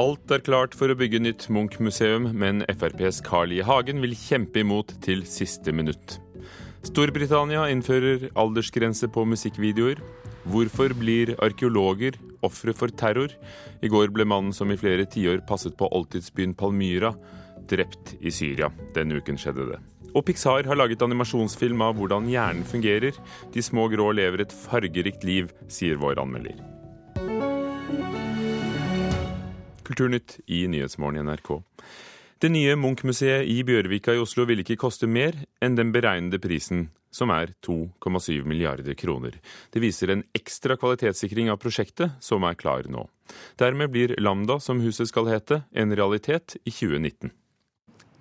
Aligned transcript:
Alt 0.00 0.32
er 0.32 0.40
klart 0.40 0.72
for 0.72 0.88
å 0.88 0.94
bygge 0.96 1.18
nytt 1.20 1.42
Munch-museum, 1.52 2.30
men 2.32 2.62
FrPs 2.70 3.18
Carl 3.26 3.50
I. 3.52 3.58
Hagen 3.66 3.98
vil 4.00 4.14
kjempe 4.16 4.62
imot 4.62 4.94
til 5.04 5.26
siste 5.28 5.74
minutt. 5.76 6.14
Storbritannia 6.88 7.66
innfører 7.68 8.30
aldersgrense 8.40 9.10
på 9.12 9.26
musikkvideoer. 9.28 10.00
Hvorfor 10.48 10.94
blir 10.96 11.34
arkeologer 11.44 12.16
ofre 12.46 12.72
for 12.72 12.88
terror? 12.88 13.34
I 13.84 13.92
går 13.92 14.08
ble 14.16 14.24
mannen 14.24 14.56
som 14.56 14.72
i 14.72 14.78
flere 14.80 15.04
tiår 15.04 15.44
passet 15.50 15.76
på 15.76 15.90
oldtidsbyen 15.92 16.56
Palmyra, 16.56 17.12
drept 17.68 18.16
i 18.24 18.32
Syria. 18.32 18.72
Denne 18.96 19.20
uken 19.20 19.36
skjedde 19.36 19.68
det. 19.74 19.84
Og 20.16 20.24
Pixar 20.24 20.64
har 20.64 20.80
laget 20.80 21.04
animasjonsfilm 21.04 21.84
av 21.84 22.00
hvordan 22.00 22.32
hjernen 22.32 22.64
fungerer. 22.64 23.20
De 23.52 23.68
små 23.68 23.90
grå 23.92 24.14
lever 24.16 24.48
et 24.48 24.60
fargerikt 24.64 25.28
liv, 25.28 25.52
sier 25.68 26.00
vår 26.00 26.24
anmelder. 26.24 26.56
Kulturnytt 29.90 30.38
i 30.46 30.68
Nyhetsmorgen 30.70 31.18
i 31.18 31.26
NRK. 31.26 31.48
Det 32.38 32.48
nye 32.48 32.76
Munch-museet 32.78 33.48
i 33.50 33.56
Bjørvika 33.66 34.14
i 34.14 34.20
Oslo 34.22 34.44
vil 34.46 34.62
ikke 34.62 34.76
koste 34.78 35.08
mer 35.10 35.34
enn 35.58 35.74
den 35.74 35.90
beregnede 35.90 36.38
prisen, 36.38 36.84
som 37.10 37.32
er 37.34 37.50
2,7 37.66 38.46
milliarder 38.46 38.94
kroner. 38.94 39.40
Det 39.74 39.82
viser 39.82 40.12
en 40.14 40.22
ekstra 40.30 40.76
kvalitetssikring 40.78 41.50
av 41.50 41.58
prosjektet, 41.58 42.14
som 42.22 42.46
er 42.46 42.54
klar 42.54 42.86
nå. 42.86 43.02
Dermed 43.58 43.90
blir 43.90 44.14
Lambda, 44.22 44.60
som 44.62 44.78
huset 44.78 45.10
skal 45.10 45.26
hete, 45.26 45.64
en 45.74 45.90
realitet 45.90 46.54
i 46.62 46.70
2019. 46.70 47.34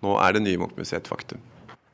Nå 0.01 0.17
er 0.25 0.33
det 0.33 0.41
nye 0.47 0.63
Munch-museet 0.63 1.03
et 1.03 1.11
faktum. 1.13 1.45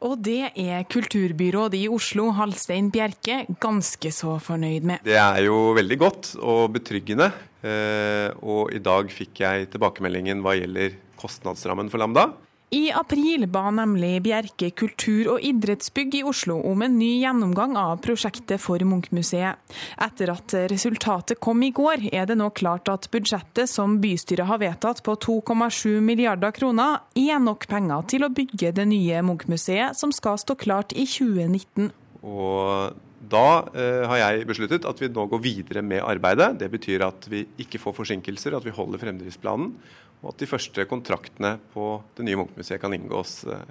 Og 0.06 0.16
det 0.24 0.54
er 0.56 0.88
kulturbyråd 0.88 1.76
i 1.76 1.90
Oslo, 1.92 2.30
Halstein 2.38 2.94
Bjerke, 2.94 3.44
ganske 3.60 4.12
så 4.16 4.38
fornøyd 4.40 4.88
med. 4.88 5.04
Det 5.04 5.20
er 5.20 5.44
jo 5.50 5.74
veldig 5.76 6.00
godt 6.00 6.32
og 6.40 6.78
betryggende. 6.78 7.30
Eh, 7.66 8.30
og 8.46 8.74
i 8.76 8.82
dag 8.84 9.10
fikk 9.10 9.42
jeg 9.42 9.70
tilbakemeldingen 9.74 10.44
hva 10.46 10.54
gjelder 10.60 11.00
kostnadsrammen 11.18 11.90
for 11.90 12.04
Lambda. 12.04 12.30
I 12.76 12.90
april 12.92 13.46
ba 13.48 13.70
nemlig 13.72 14.24
Bjerke 14.26 14.72
kultur- 14.76 15.30
og 15.36 15.44
idrettsbygg 15.46 16.18
i 16.20 16.24
Oslo 16.28 16.58
om 16.66 16.82
en 16.82 16.98
ny 16.98 17.22
gjennomgang 17.22 17.78
av 17.78 18.02
prosjektet 18.04 18.60
for 18.60 18.82
Munch-museet. 18.82 19.62
Etter 20.02 20.34
at 20.34 20.56
resultatet 20.74 21.40
kom 21.40 21.62
i 21.64 21.72
går, 21.72 22.10
er 22.12 22.26
det 22.26 22.40
nå 22.42 22.50
klart 22.58 22.90
at 22.92 23.08
budsjettet 23.14 23.70
som 23.72 24.00
bystyret 24.04 24.50
har 24.50 24.60
vedtatt 24.60 25.04
på 25.06 25.16
2,7 25.28 26.02
milliarder 26.04 26.52
kroner, 26.58 27.00
er 27.16 27.40
nok 27.40 27.70
penger 27.72 28.10
til 28.12 28.26
å 28.26 28.34
bygge 28.34 28.74
det 28.76 28.90
nye 28.92 29.24
Munch-museet, 29.24 29.96
som 29.96 30.12
skal 30.12 30.42
stå 30.42 30.58
klart 30.60 30.92
i 30.98 31.06
2019. 31.06 31.94
Og 32.26 33.05
da 33.32 33.66
eh, 33.74 34.04
har 34.10 34.22
jeg 34.22 34.48
besluttet 34.50 34.88
at 34.88 35.02
vi 35.02 35.12
nå 35.14 35.28
går 35.32 35.42
videre 35.44 35.84
med 35.86 36.04
arbeidet. 36.06 36.54
Det 36.62 36.72
betyr 36.74 37.06
at 37.08 37.30
vi 37.32 37.46
ikke 37.62 37.82
får 37.82 38.00
forsinkelser, 38.02 38.58
at 38.58 38.66
vi 38.66 38.74
holder 38.76 39.02
fremdriftsplanen 39.02 39.74
og 40.26 40.34
at 40.34 40.42
de 40.42 40.50
første 40.50 40.86
kontraktene 40.90 41.58
på 41.74 41.96
det 42.18 42.26
nye 42.26 42.40
Munch-museet 42.40 42.82
kan 42.82 42.94
inngås 42.96 43.44
eh, 43.46 43.66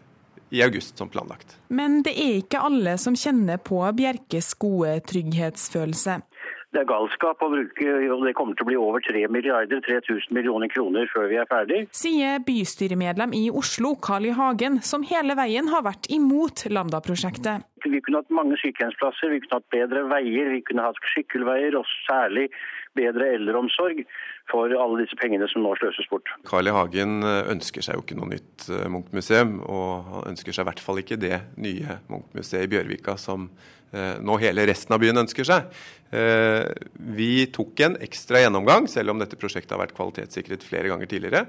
i 0.55 0.63
august 0.63 0.99
som 1.01 1.11
planlagt. 1.11 1.57
Men 1.75 2.03
det 2.07 2.15
er 2.21 2.39
ikke 2.39 2.63
alle 2.63 2.95
som 3.01 3.17
kjenner 3.19 3.59
på 3.59 3.81
Bjerkes 3.97 4.53
gode 4.63 5.01
trygghetsfølelse. 5.11 6.21
Det 6.75 6.81
er 6.83 6.89
galskap 6.91 7.39
å 7.39 7.49
bruke, 7.53 7.91
og 8.11 8.25
det 8.27 8.33
kommer 8.35 8.57
til 8.59 8.67
å 8.67 8.69
bli 8.73 8.77
over 8.83 9.03
3 9.07 9.29
milliarder, 9.31 9.79
3000 9.87 10.35
millioner 10.35 10.67
kroner 10.73 11.07
før 11.13 11.29
vi 11.31 11.37
er 11.39 11.47
ferdig. 11.47 11.85
Sier 11.95 12.41
bystyremedlem 12.43 13.31
i 13.39 13.45
Oslo, 13.55 13.93
Carl 14.03 14.27
I. 14.27 14.33
Hagen, 14.35 14.81
som 14.83 15.07
hele 15.07 15.37
veien 15.39 15.71
har 15.71 15.85
vært 15.87 16.11
imot 16.11 16.65
Lambda-prosjektet. 16.75 17.63
Vi 17.85 18.01
kunne 18.03 18.25
hatt 18.25 18.35
mange 18.35 18.59
sykehjemsplasser, 18.59 19.31
vi 19.31 19.45
kunne 19.45 19.61
hatt 19.61 19.71
bedre 19.71 20.03
veier, 20.11 20.51
vi 20.51 20.65
kunne 20.67 20.89
hatt 20.89 20.99
sykkelveier, 21.13 21.77
og 21.79 21.87
særlig 22.09 22.49
bedre 22.99 23.31
eldreomsorg 23.37 24.03
for 24.51 24.75
alle 24.75 25.05
disse 25.05 25.19
pengene 25.21 25.47
som 25.51 25.63
nå 25.63 25.77
sløses 25.79 26.11
bort. 26.11 26.27
Carl 26.49 26.73
I. 26.73 26.75
Hagen 26.75 27.23
ønsker 27.23 27.87
seg 27.87 28.01
jo 28.01 28.03
ikke 28.03 28.19
noe 28.19 28.33
nytt 28.35 28.67
eh, 28.67 28.89
Munch-museum, 28.91 29.61
og 29.63 30.11
han 30.11 30.35
ønsker 30.35 30.51
seg 30.51 30.67
i 30.67 30.71
hvert 30.73 30.83
fall 30.83 31.01
ikke 31.05 31.21
det 31.23 31.39
nye 31.55 32.01
Munch-museet 32.11 32.67
i 32.67 32.75
Bjørvika 32.75 33.15
som 33.21 33.53
nå 34.25 34.39
hele 34.43 34.67
resten 34.69 34.97
av 34.97 35.03
byen 35.03 35.23
ønsker 35.23 35.47
seg. 35.47 35.71
Vi 37.15 37.31
tok 37.55 37.81
en 37.87 37.97
ekstra 38.05 38.43
gjennomgang, 38.45 38.87
selv 38.91 39.15
om 39.15 39.23
dette 39.23 39.39
prosjektet 39.39 39.75
har 39.75 39.83
vært 39.83 39.97
kvalitetssikret 39.97 40.67
flere 40.67 40.91
ganger 40.93 41.11
tidligere. 41.11 41.47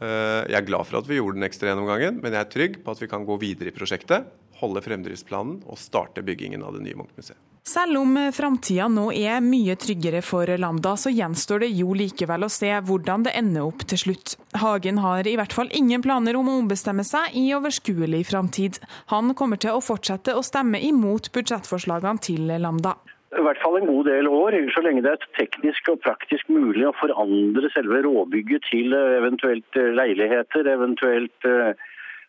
Jeg 0.00 0.56
er 0.58 0.66
glad 0.66 0.84
for 0.88 1.00
at 1.00 1.06
vi 1.08 1.16
gjorde 1.16 1.38
den 1.38 1.46
ekstra 1.48 1.70
gjennomgangen, 1.70 2.18
men 2.20 2.34
jeg 2.34 2.42
er 2.42 2.50
trygg 2.52 2.80
på 2.84 2.92
at 2.92 3.00
vi 3.00 3.08
kan 3.08 3.24
gå 3.24 3.38
videre 3.40 3.72
i 3.72 3.76
prosjektet, 3.76 4.28
holde 4.60 4.80
fremdriftsplanen 4.84 5.62
og 5.68 5.80
starte 5.80 6.24
byggingen 6.24 6.64
av 6.64 6.76
det 6.76 6.84
nye 6.84 6.96
Munch-museet. 6.98 7.38
Selv 7.66 7.98
om 7.98 8.12
framtida 8.30 8.86
nå 8.86 9.08
er 9.10 9.40
mye 9.42 9.74
tryggere 9.80 10.20
for 10.22 10.46
Lambda, 10.60 10.92
så 10.94 11.10
gjenstår 11.10 11.64
det 11.64 11.72
jo 11.74 11.96
likevel 11.98 12.46
å 12.46 12.50
se 12.52 12.70
hvordan 12.70 13.26
det 13.26 13.32
ender 13.40 13.66
opp 13.66 13.82
til 13.90 13.98
slutt. 14.04 14.36
Hagen 14.62 15.00
har 15.02 15.26
i 15.26 15.34
hvert 15.34 15.56
fall 15.56 15.72
ingen 15.74 16.04
planer 16.04 16.38
om 16.38 16.46
å 16.46 16.60
ombestemme 16.60 17.02
seg 17.04 17.34
i 17.34 17.48
overskuelig 17.56 18.22
framtid. 18.30 18.78
Han 19.10 19.34
kommer 19.34 19.58
til 19.58 19.74
å 19.74 19.82
fortsette 19.82 20.36
å 20.38 20.46
stemme 20.46 20.78
imot 20.78 21.32
budsjettforslagene 21.34 22.22
til 22.22 22.54
Lambda. 22.54 22.94
I 23.34 23.42
hvert 23.42 23.58
fall 23.58 23.80
en 23.80 23.88
god 23.90 24.06
del 24.06 24.28
år, 24.30 24.54
så 24.70 24.84
lenge 24.84 25.02
det 25.02 25.16
er 25.16 25.24
teknisk 25.34 25.88
og 25.90 25.98
praktisk 26.04 26.46
mulig 26.52 26.84
å 26.86 26.94
forandre 26.94 27.72
selve 27.74 27.98
råbygget 28.06 28.68
til 28.70 28.94
eventuelt 28.94 29.78
leiligheter, 29.98 30.68
eventuelt 30.70 31.48
eh, 31.48 31.74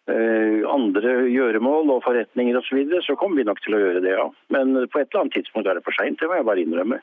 Eh, 0.08 0.62
andre 0.72 1.26
gjøremål 1.28 1.90
og 1.92 2.06
forretninger 2.06 2.56
osv., 2.56 2.70
så, 2.70 2.76
videre, 2.80 3.02
så 3.04 3.18
kommer 3.20 3.42
vi 3.42 3.48
nok 3.48 3.60
til 3.60 3.76
å 3.76 3.82
gjøre 3.82 4.04
det, 4.06 4.14
ja. 4.16 4.28
Men 4.56 4.72
på 4.88 5.02
et 5.02 5.10
eller 5.10 5.26
annet 5.26 5.36
tidspunkt 5.36 5.68
er 5.68 5.76
det 5.76 5.84
for 5.84 6.00
seint, 6.00 6.16
det 6.22 6.30
må 6.32 6.38
jeg 6.38 6.48
bare 6.48 6.64
innrømme. 6.64 7.02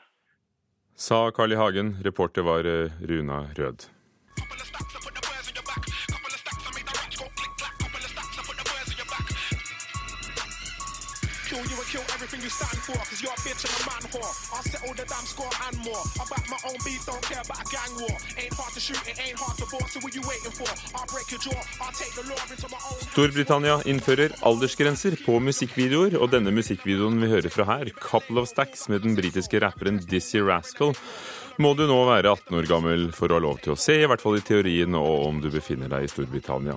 Sa 0.97 1.27
Carl 1.35 1.53
I. 1.53 1.59
Hagen. 1.59 1.93
Reporter 2.07 2.47
var 2.47 2.65
eh, 2.65 2.97
Runa 3.05 3.43
Rød. 3.59 3.91
Kill 11.95 12.05
everything 12.15 12.41
you 12.43 12.51
stand 12.51 12.79
for, 12.83 12.97
cause 13.07 13.21
you're 13.23 13.31
a 13.31 13.41
bitch 13.45 13.63
and 13.63 13.73
a 13.79 13.83
man 13.87 14.03
whore. 14.11 14.31
I'll 14.51 14.65
settle 14.67 14.93
the 14.99 15.05
damn 15.07 15.27
score 15.33 15.53
and 15.67 15.77
more. 15.87 16.03
I 16.19 16.23
my 16.51 16.59
own 16.67 16.79
beef, 16.83 17.01
don't 17.07 17.23
care 17.23 17.39
about 17.39 17.63
a 17.63 17.67
gang 17.71 17.93
war. 18.01 18.15
Ain't 18.35 18.55
hard 18.59 18.73
to 18.75 18.81
shoot, 18.83 18.99
it 19.07 19.15
ain't 19.15 19.39
hard 19.39 19.55
to 19.61 19.65
bore, 19.71 19.87
so 19.87 19.97
what 20.03 20.11
you 20.17 20.23
waiting 20.27 20.51
for? 20.59 20.67
I'll 20.97 21.07
break 21.07 21.27
your 21.31 21.39
jaw, 21.39 21.61
I'll 21.79 21.95
take 21.95 22.13
the 22.19 22.25
law 22.27 22.41
into 22.51 22.67
my 22.73 22.81
own 22.91 22.99
Storbritannia 23.13 23.77
innfører 23.91 24.35
aldersgrenser 24.49 25.15
på 25.23 25.39
musikkvideoer, 25.47 26.17
og 26.19 26.33
denne 26.35 26.51
musikkvideoen 26.55 27.21
vi 27.23 27.31
hører 27.31 27.53
fra 27.53 27.67
her, 27.71 27.93
'Couple 27.95 28.43
of 28.43 28.51
Stacks', 28.51 28.89
med 28.89 29.07
den 29.07 29.15
britiske 29.15 29.61
rapperen 29.63 30.01
Dizzie 30.03 30.43
Rascal, 30.43 30.95
må 31.57 31.73
du 31.79 31.87
nå 31.87 31.99
være 32.11 32.35
18 32.35 32.59
år 32.59 32.67
gammel 32.67 33.11
for 33.15 33.31
å 33.31 33.39
ha 33.39 33.45
lov 33.47 33.63
til 33.63 33.73
å 33.73 33.79
se, 33.79 34.01
i 34.01 34.07
hvert 34.09 34.21
fall 34.21 34.35
i 34.35 34.43
teorien, 34.43 34.95
og 34.99 35.27
om 35.29 35.39
du 35.39 35.49
befinner 35.53 35.87
deg 35.87 36.03
i 36.03 36.11
Storbritannia. 36.11 36.75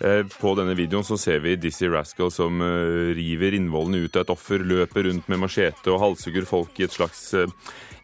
Eh, 0.00 0.22
på 0.28 0.52
denne 0.58 0.76
videoen 0.76 1.06
så 1.06 1.16
ser 1.20 1.40
vi 1.44 1.54
Dizzie 1.56 1.88
Rascal 1.88 2.28
som 2.34 2.60
eh, 2.60 3.14
river 3.16 3.56
innvollene 3.56 4.04
ut 4.04 4.16
av 4.18 4.26
et 4.26 4.32
offer, 4.34 4.60
løper 4.60 5.08
rundt 5.08 5.30
med 5.32 5.40
machete 5.40 5.92
og 5.92 6.02
halshugger 6.02 6.48
folk 6.48 6.76
i 6.80 6.84
et 6.84 6.96
slags 6.96 7.30
eh, 7.38 7.48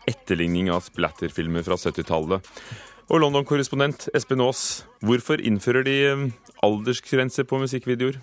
etterligning 0.09 0.71
av 0.73 0.87
splatterfilmer 0.87 1.67
fra 1.67 1.77
70-tallet. 1.77 2.49
Og 3.13 3.21
London-korrespondent 3.21 4.09
Espen 4.17 4.41
Aas, 4.41 4.87
hvorfor 5.05 5.43
innfører 5.43 5.85
de 5.85 5.97
aldersgrense 6.65 7.45
på 7.45 7.61
musikkvideoer? 7.61 8.17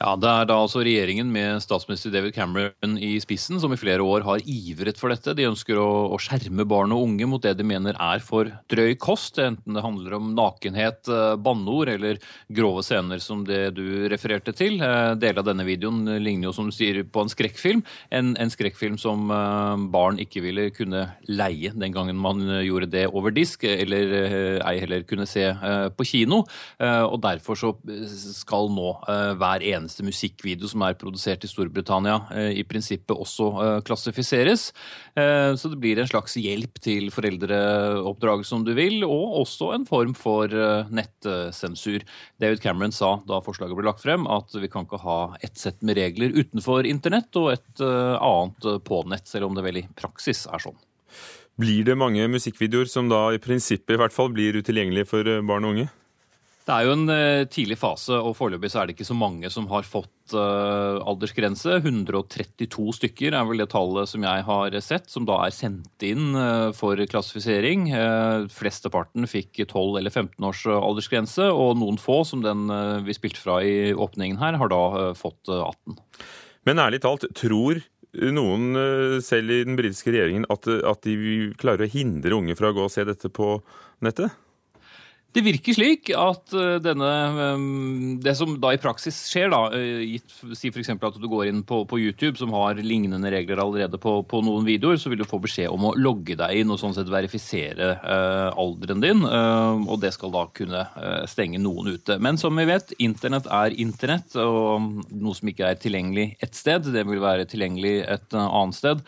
Ja, 0.00 0.14
Det 0.16 0.28
er 0.32 0.46
da 0.48 0.54
altså 0.56 0.80
regjeringen 0.80 1.28
med 1.28 1.60
statsminister 1.60 2.08
David 2.14 2.32
Cameron 2.32 2.94
i 3.04 3.18
spissen 3.20 3.58
som 3.60 3.74
i 3.74 3.76
flere 3.76 4.00
år 4.00 4.22
har 4.24 4.40
ivret 4.48 4.96
for 4.96 5.12
dette. 5.12 5.34
De 5.36 5.44
ønsker 5.44 5.76
å, 5.76 5.88
å 6.14 6.16
skjerme 6.16 6.64
barn 6.64 6.94
og 6.96 7.02
unge 7.04 7.26
mot 7.28 7.42
det 7.44 7.52
de 7.58 7.66
mener 7.68 7.98
er 8.00 8.22
for 8.24 8.48
drøy 8.72 8.94
kost, 8.96 9.36
enten 9.44 9.76
det 9.76 9.82
handler 9.84 10.16
om 10.16 10.30
nakenhet, 10.32 11.04
eh, 11.04 11.34
banneord 11.44 11.92
eller 11.92 12.20
grove 12.48 12.80
scener 12.86 13.20
som 13.20 13.42
det 13.44 13.74
du 13.76 14.08
refererte 14.08 14.54
til. 14.56 14.78
Eh, 14.80 15.10
deler 15.20 15.42
av 15.42 15.50
denne 15.50 15.66
videoen 15.68 16.08
ligner 16.24 16.48
jo 16.48 16.54
som 16.56 16.72
du 16.72 16.76
sier 16.78 17.02
på 17.04 17.26
en 17.26 17.34
skrekkfilm. 17.34 17.84
En, 18.08 18.32
en 18.40 18.54
skrekkfilm 18.56 18.96
som 19.04 19.28
eh, 19.28 19.84
barn 19.92 20.16
ikke 20.24 20.46
ville 20.46 20.70
kunne 20.72 21.04
leie 21.28 21.74
den 21.76 21.92
gangen 21.92 22.16
man 22.16 22.40
gjorde 22.64 22.88
det 22.96 23.04
over 23.12 23.36
disk, 23.36 23.68
eller 23.68 24.16
ei 24.64 24.74
heller 24.80 25.04
kunne 25.04 25.28
se 25.28 25.44
på 25.92 26.08
kino. 26.08 26.40
Og 26.80 27.16
derfor 27.20 27.58
så 27.58 27.74
skal 28.40 28.70
nå 28.72 28.94
hver 29.36 29.64
eneste 29.66 29.89
eneste 29.90 30.06
musikkvideo 30.06 30.68
som 30.70 30.84
er 30.86 30.96
produsert 30.98 31.44
i 31.44 31.50
Storbritannia, 31.50 32.20
eh, 32.34 32.60
i 32.60 32.64
prinsippet 32.64 33.16
også 33.16 33.48
eh, 33.60 33.80
klassifiseres. 33.82 34.70
Eh, 35.18 35.54
så 35.58 35.70
det 35.70 35.80
blir 35.80 35.98
en 35.98 36.08
slags 36.08 36.36
hjelp 36.38 36.78
til 36.80 37.10
foreldreoppdragelse, 37.10 38.54
om 38.54 38.64
du 38.64 38.72
vil, 38.74 39.02
og 39.04 39.40
også 39.42 39.74
en 39.74 39.86
form 39.88 40.14
for 40.14 40.48
nettsensur. 40.90 42.04
David 42.40 42.62
Cameron 42.62 42.92
sa 42.94 43.16
da 43.26 43.40
forslaget 43.42 43.76
ble 43.76 43.88
lagt 43.88 44.04
frem, 44.04 44.26
at 44.30 44.54
vi 44.54 44.70
kan 44.70 44.86
ikke 44.86 45.02
ha 45.02 45.18
ett 45.42 45.58
sett 45.58 45.82
med 45.82 45.98
regler 45.98 46.34
utenfor 46.36 46.86
internett 46.86 47.34
og 47.40 47.52
et 47.54 47.82
annet 47.82 48.68
på 48.86 49.02
nett, 49.10 49.26
selv 49.28 49.48
om 49.48 49.56
det 49.56 49.64
vel 49.66 49.82
i 49.82 49.86
praksis 49.98 50.46
er 50.50 50.62
sånn. 50.62 50.78
Blir 51.60 51.84
det 51.84 51.98
mange 51.98 52.24
musikkvideoer 52.30 52.88
som 52.88 53.10
da 53.10 53.26
i 53.34 53.40
prinsippet 53.42 53.96
i 53.96 54.00
hvert 54.00 54.14
fall 54.14 54.30
blir 54.32 54.56
utilgjengelige 54.60 55.10
for 55.10 55.26
barn 55.46 55.66
og 55.66 55.74
unge? 55.74 55.88
Det 56.70 56.76
er 56.76 56.86
jo 56.86 56.92
en 56.94 57.10
uh, 57.10 57.48
tidlig 57.50 57.74
fase, 57.80 58.14
og 58.14 58.36
foreløpig 58.38 58.68
er 58.78 58.86
det 58.86 58.94
ikke 58.94 59.08
så 59.08 59.16
mange 59.18 59.48
som 59.50 59.64
har 59.72 59.82
fått 59.82 60.34
uh, 60.38 61.02
aldersgrense. 61.02 61.80
132 61.80 62.92
stykker 62.94 63.34
er 63.34 63.46
vel 63.48 63.58
det 63.58 63.72
tallet 63.72 64.06
som 64.06 64.22
jeg 64.22 64.44
har 64.46 64.76
sett, 64.78 65.08
som 65.10 65.24
da 65.26 65.40
er 65.42 65.54
sendt 65.56 66.04
inn 66.06 66.28
uh, 66.38 66.70
for 66.76 67.00
klassifisering. 67.10 67.88
Flesteparten 68.54 69.26
fikk 69.26 69.64
12 69.64 69.98
eller 69.98 70.14
15 70.14 70.46
års 70.46 70.60
aldersgrense, 70.76 71.48
og 71.50 71.80
noen 71.80 71.98
få, 71.98 72.20
som 72.28 72.44
den 72.44 72.70
vi 73.02 73.16
spilte 73.18 73.42
fra 73.42 73.58
i 73.66 73.90
åpningen 73.90 74.38
her, 74.38 74.58
har 74.60 74.70
da 74.70 75.10
fått 75.18 75.50
18. 75.50 75.96
Men 76.70 76.82
ærlig 76.84 77.00
talt, 77.02 77.26
tror 77.34 77.80
noen 78.30 79.18
selv 79.26 79.56
i 79.56 79.64
den 79.66 79.78
britiske 79.78 80.14
regjeringen 80.14 80.46
at 80.50 81.02
de 81.06 81.50
klarer 81.58 81.88
å 81.88 81.90
hindre 81.90 82.38
unge 82.38 82.54
fra 82.58 82.70
å 82.70 82.78
gå 82.78 82.86
og 82.86 82.94
se 82.94 83.06
dette 83.08 83.32
på 83.34 83.56
nettet? 84.06 84.30
Det 85.30 85.42
virker 85.46 85.76
slik 85.76 86.10
at 86.18 86.54
eh, 86.58 86.80
denne 86.82 87.08
ehm, 87.44 88.16
Det 88.22 88.32
som 88.34 88.56
da 88.58 88.72
i 88.74 88.80
praksis 88.82 89.18
skjer, 89.30 89.50
da, 89.52 89.60
eh, 89.76 90.02
gitt 90.16 90.34
si 90.58 90.72
f.eks. 90.72 90.90
at 90.96 91.18
du 91.22 91.28
går 91.30 91.50
inn 91.52 91.62
på, 91.66 91.84
på, 91.86 92.00
YouTube, 92.02 92.34
som 92.40 92.50
har 92.56 92.80
lignende 92.82 93.30
regler 93.30 93.62
allerede 93.62 94.00
på, 94.02 94.16
på, 94.26 94.42
noen 94.46 94.66
videoer, 94.66 94.98
så 94.98 95.12
vil 95.12 95.22
du 95.22 95.28
få 95.28 95.38
beskjed 95.42 95.70
om 95.70 95.86
å 95.86 95.94
logge 95.98 96.34
deg 96.40 96.62
inn 96.62 96.74
og 96.74 96.80
sånn 96.82 96.96
sett 96.96 97.10
verifisere 97.12 97.92
eh, 97.94 98.48
alderen 98.58 99.04
din. 99.04 99.22
Eh, 99.22 99.86
og 99.86 100.00
det 100.02 100.12
skal 100.16 100.34
da 100.34 100.46
kunne 100.54 100.82
uh, 100.96 101.24
stenge 101.30 101.60
noen 101.62 101.92
ute. 101.94 102.18
Men 102.22 102.38
som 102.40 102.56
vi 102.58 102.66
vet, 102.66 102.90
internett 103.02 103.46
er 103.54 103.76
internett, 103.78 104.34
og 104.40 105.04
noe 105.10 105.36
som 105.36 105.50
ikke 105.50 105.70
er 105.70 105.78
tilgjengelig 105.78 106.32
ett 106.42 106.58
sted, 106.58 106.90
det 106.90 107.06
vil 107.06 107.22
være 107.22 107.46
tilgjengelig 107.50 108.00
et 108.16 108.34
annet 108.34 108.78
sted. 108.78 109.04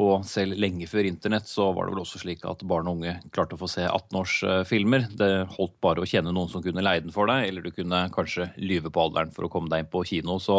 Og 0.00 0.22
selv 0.24 0.56
lenge 0.56 0.86
før 0.88 1.04
internett 1.04 1.50
så 1.50 1.66
var 1.76 1.84
det 1.84 1.92
vel 1.92 2.00
også 2.00 2.22
slik 2.22 2.46
at 2.48 2.62
barn 2.68 2.88
og 2.88 2.96
unge 2.96 3.18
klarte 3.34 3.58
å 3.58 3.60
få 3.60 3.68
se 3.68 3.84
18-årsfilmer. 3.84 5.10
Det 5.20 5.30
holdt 5.58 5.74
bare 5.84 6.00
å 6.00 6.08
kjenne 6.08 6.32
noen 6.32 6.48
som 6.48 6.64
kunne 6.64 6.84
leie 6.84 7.02
den 7.04 7.12
for 7.12 7.28
deg, 7.28 7.44
eller 7.50 7.66
du 7.66 7.74
kunne 7.76 8.06
kanskje 8.14 8.48
lyve 8.56 8.88
på 8.92 9.04
alderen 9.04 9.34
for 9.36 9.44
å 9.44 9.52
komme 9.52 9.68
deg 9.72 9.84
inn 9.84 9.92
på 9.92 10.04
kino. 10.08 10.38
Så 10.40 10.56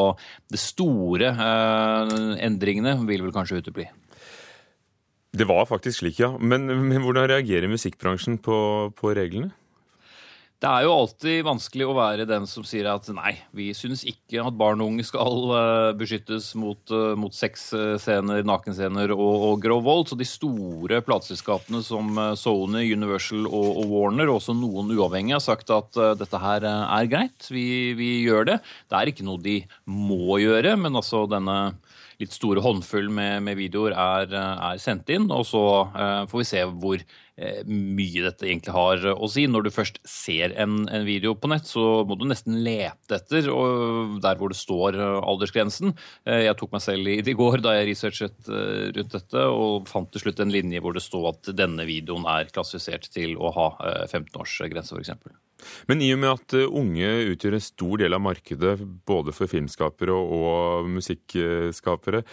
de 0.53 0.61
store 0.61 1.33
eh, 1.33 2.13
endringene 2.45 2.99
vil 3.09 3.25
vel 3.25 3.33
kanskje 3.33 3.63
utebli. 3.63 3.89
Det 5.33 5.49
var 5.49 5.65
faktisk 5.65 6.03
slik, 6.03 6.21
ja. 6.21 6.35
Men, 6.37 6.69
men 6.69 7.01
hvordan 7.01 7.25
reagerer 7.31 7.71
musikkbransjen 7.71 8.37
på, 8.45 8.57
på 8.93 9.17
reglene? 9.17 9.49
Det 10.63 10.69
er 10.71 10.85
jo 10.85 10.93
alltid 10.95 11.41
vanskelig 11.43 11.85
å 11.89 11.93
være 11.97 12.23
den 12.23 12.45
som 12.47 12.63
sier 12.63 12.87
at 12.87 13.09
nei, 13.11 13.33
vi 13.51 13.65
syns 13.75 14.05
ikke 14.07 14.45
at 14.47 14.55
barn 14.55 14.79
og 14.79 14.93
unge 14.93 15.03
skal 15.03 15.49
uh, 15.51 15.89
beskyttes 15.99 16.53
mot, 16.55 16.79
uh, 16.87 17.17
mot 17.19 17.35
sexscener, 17.35 18.45
nakenscener 18.47 19.11
og, 19.11 19.33
og, 19.49 19.57
grov 19.65 19.81
vold. 19.83 20.05
Så 20.07 20.15
de 20.15 20.27
store 20.29 21.01
plateselskapene 21.03 21.81
som 21.83 22.15
uh, 22.15 22.29
Sony, 22.39 22.85
Universal 22.95 23.43
og, 23.43 23.67
og, 23.73 23.91
Warner, 23.91 24.31
og 24.31 24.39
også 24.39 24.55
noen 24.55 24.93
uavhengige, 24.95 25.35
har 25.35 25.43
sagt 25.43 25.73
at 25.75 25.99
dette 26.21 26.41
her 26.45 26.63
er 26.69 27.11
greit. 27.11 27.49
Vi, 27.51 27.65
vi, 27.99 28.13
gjør 28.23 28.53
det. 28.53 28.57
Det 28.87 29.01
er 29.01 29.11
ikke 29.11 29.27
noe 29.27 29.43
de 29.43 29.57
må 29.83 30.39
gjøre, 30.39 30.77
men 30.79 30.95
altså 30.95 31.25
denne 31.27 31.57
litt 32.21 32.31
store 32.31 32.63
håndfull 32.63 33.11
med, 33.11 33.43
med 33.43 33.59
videoer 33.59 33.97
er, 33.99 34.31
er, 34.31 34.79
sendt 34.79 35.11
inn. 35.11 35.27
Og 35.27 35.43
så 35.49 35.65
får 36.31 36.39
vi 36.39 36.47
se 36.47 36.63
hvor 36.71 37.03
Eh, 37.03 37.22
mye 37.65 38.21
dette 38.27 38.45
egentlig 38.45 38.73
har 38.75 39.05
å 39.13 39.27
si. 39.31 39.45
Når 39.49 39.65
du 39.65 39.71
først 39.73 39.99
ser 40.07 40.53
en, 40.61 40.83
en, 40.85 41.05
video 41.07 41.33
på 41.33 41.49
nett, 41.49 41.65
så 41.65 42.03
må 42.05 42.17
du 42.19 42.27
nesten 42.29 42.59
lete 42.65 43.17
etter 43.17 43.47
der 44.23 44.37
hvor 44.39 44.53
det 44.53 44.59
står 44.59 44.97
eh, 44.99 45.19
aldersgrensen. 45.31 45.95
Eh, 46.29 46.43
jeg 46.45 46.57
tok 46.59 46.75
meg 46.75 46.83
selv 46.85 47.09
i 47.09 47.19
det 47.25 47.33
i 47.33 47.37
går 47.39 47.63
da 47.63 47.73
jeg 47.77 47.89
researchet 47.89 48.51
rundt 48.97 49.15
dette, 49.17 49.45
og 49.49 49.89
fant 49.89 50.11
til 50.13 50.25
slutt 50.25 50.43
en 50.43 50.53
linje 50.53 50.81
hvor 50.83 50.93
det 50.95 51.03
sto 51.03 51.23
at 51.29 51.49
denne 51.57 51.87
videoen 51.89 52.27
er 52.29 52.51
klassifisert 52.53 53.09
til 53.13 53.33
å 53.37 53.49
ha 53.55 53.67
15-årsgrense, 54.05 54.99
f.eks. 54.99 55.33
Men 55.89 56.03
i 56.03 56.11
og 56.13 56.19
med 56.21 56.33
at 56.33 56.57
unge 56.65 57.09
utgjør 57.33 57.57
en 57.57 57.63
stor 57.63 58.03
del 58.03 58.17
av 58.17 58.23
markedet, 58.25 58.75
både 59.07 59.33
for 59.35 59.49
filmskapere 59.49 60.13
og 60.13 60.91
musikkskapere, 60.99 62.23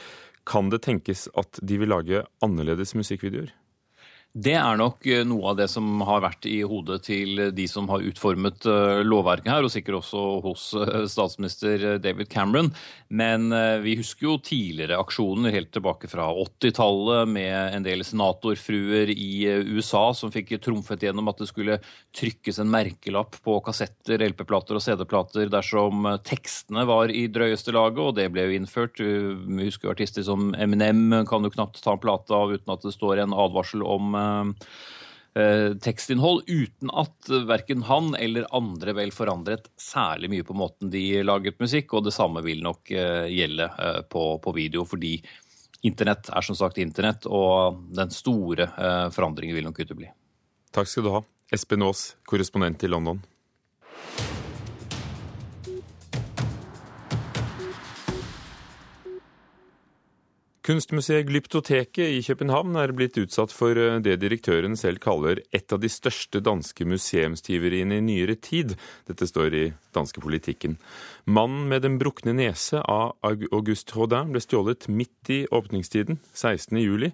kan 0.51 0.71
det 0.73 0.83
tenkes 0.85 1.29
at 1.39 1.61
de 1.63 1.79
vil 1.81 1.93
lage 1.93 2.25
annerledes 2.45 2.97
musikkvideoer? 2.99 3.53
Det 4.31 4.53
er 4.55 4.77
nok 4.79 5.03
eh, 5.11 5.25
noe 5.27 5.51
av 5.51 5.57
det 5.59 5.67
som 5.73 6.05
har 6.07 6.21
vært 6.23 6.47
i 6.47 6.61
hodet 6.63 7.01
til 7.09 7.49
de 7.51 7.65
som 7.67 7.89
har 7.91 8.05
utformet 8.07 8.63
eh, 8.63 9.01
lovverket 9.03 9.51
her, 9.51 9.67
og 9.67 9.73
sikkert 9.75 9.99
også 10.05 10.21
hos 10.45 10.69
eh, 10.79 11.07
statsminister 11.11 11.99
David 11.99 12.31
Cameron. 12.31 12.71
Men 13.11 13.51
vi 13.83 13.97
husker 13.99 14.29
jo 14.29 14.37
tidligere 14.39 15.01
aksjoner 15.03 15.51
helt 15.51 15.73
tilbake 15.75 16.07
fra 16.07 16.29
80-tallet 16.31 17.27
med 17.27 17.75
en 17.75 17.83
del 17.83 18.05
senatorfruer 18.07 19.11
i 19.11 19.49
USA 19.67 20.05
som 20.15 20.31
fikk 20.31 20.53
trumfet 20.63 21.03
gjennom 21.03 21.27
at 21.27 21.43
det 21.43 21.49
skulle 21.51 21.81
trykkes 22.15 22.61
en 22.63 22.71
merkelapp 22.71 23.35
på 23.43 23.57
kassetter, 23.67 24.23
LP-plater 24.29 24.79
og 24.79 24.85
CD-plater 24.85 25.51
dersom 25.51 26.07
tekstene 26.23 26.87
var 26.87 27.11
i 27.11 27.25
drøyeste 27.35 27.75
laget, 27.75 27.99
og 27.99 28.15
det 28.21 28.29
ble 28.31 28.47
jo 28.47 28.61
innført. 28.61 29.03
Vi 29.03 29.67
husker 29.67 29.91
artister 29.91 30.23
som 30.31 30.55
Eminem 30.55 31.25
kan 31.27 31.43
jo 31.43 31.51
knapt 31.51 31.83
ta 31.83 31.97
en 31.99 32.05
plate 32.07 32.31
av 32.31 32.55
uten 32.55 32.77
at 32.77 32.87
det 32.87 32.95
står 32.95 33.25
en 33.25 33.35
advarsel 33.35 33.83
om 33.83 34.20
Eh, 34.20 34.20
tekstinnhold 35.81 36.43
uten 36.51 36.91
at 36.91 37.29
verken 37.47 37.85
han 37.87 38.15
eller 38.19 38.49
andre 38.57 38.95
vel 38.99 39.13
forandret 39.15 39.69
særlig 39.79 40.31
mye 40.33 40.47
på 40.47 40.57
måten 40.59 40.91
de 40.91 41.23
laget 41.23 41.61
musikk. 41.63 41.95
Og 41.95 42.05
det 42.05 42.15
samme 42.17 42.43
vil 42.43 42.65
nok 42.67 42.91
eh, 42.91 43.29
gjelde 43.31 43.69
eh, 43.71 44.01
på, 44.11 44.25
på 44.43 44.55
video, 44.57 44.85
fordi 44.89 45.15
internett 45.87 46.29
er 46.35 46.45
som 46.45 46.59
sagt 46.59 46.79
internett, 46.83 47.25
og 47.25 47.79
den 47.97 48.11
store 48.13 48.67
forandringen 49.15 49.57
vil 49.57 49.65
nok 49.65 49.79
utebli. 49.81 50.11
Takk 50.77 50.91
skal 50.91 51.07
du 51.07 51.15
ha, 51.15 51.23
Espen 51.57 51.87
Aas, 51.87 52.19
korrespondent 52.29 52.85
i 52.85 52.91
London. 52.93 53.23
Kunstmuseet 60.71 61.27
Glyptoteket 61.27 62.13
i 62.15 62.21
København 62.23 62.77
er 62.79 62.93
blitt 62.95 63.17
utsatt 63.19 63.51
for 63.51 63.75
eh, 63.75 63.97
det 64.05 64.21
direktøren 64.23 64.77
selv 64.79 65.01
kaller 65.03 65.41
et 65.51 65.73
av 65.75 65.81
de 65.83 65.89
største 65.91 66.39
danske 66.47 66.87
museumstyveriene 66.87 67.99
i 67.99 68.05
nyere 68.07 68.37
tid. 68.39 68.77
Dette 69.11 69.27
står 69.27 69.57
i 69.59 69.65
danske 69.97 70.23
politikken. 70.23 70.77
Mannen 71.27 71.67
med 71.73 71.83
den 71.83 71.97
brukne 71.99 72.37
nese 72.39 72.85
av 72.87 73.17
August 73.27 73.97
Rodin 73.97 74.31
ble 74.31 74.45
stjålet 74.45 74.87
midt 74.87 75.33
i 75.35 75.41
åpningstiden, 75.51 76.21
16. 76.39 76.79
juli. 76.79 77.11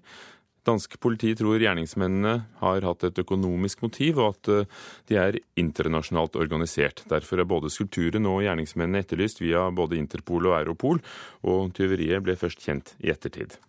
Dansk 0.67 0.97
politi 0.99 1.31
tror 1.39 1.63
gjerningsmennene 1.63 2.33
har 2.59 2.87
hatt 2.89 3.05
et 3.07 3.21
økonomisk 3.23 3.85
motiv, 3.87 4.19
og 4.19 4.35
at 4.35 4.51
eh, 4.51 4.81
de 5.07 5.21
er 5.23 5.39
internasjonalt 5.61 6.39
organisert. 6.41 7.05
Derfor 7.11 7.39
er 7.39 7.47
både 7.47 7.71
skulpturen 7.71 8.27
og 8.27 8.43
gjerningsmennene 8.43 9.05
etterlyst 9.05 9.45
via 9.45 9.69
både 9.71 10.01
Interpol 10.01 10.51
og 10.51 10.59
Europol, 10.59 11.03
og 11.47 11.71
tyveriet 11.79 12.27
ble 12.27 12.35
først 12.41 12.67
kjent 12.67 12.97
i 12.99 13.15
ettertid. 13.15 13.61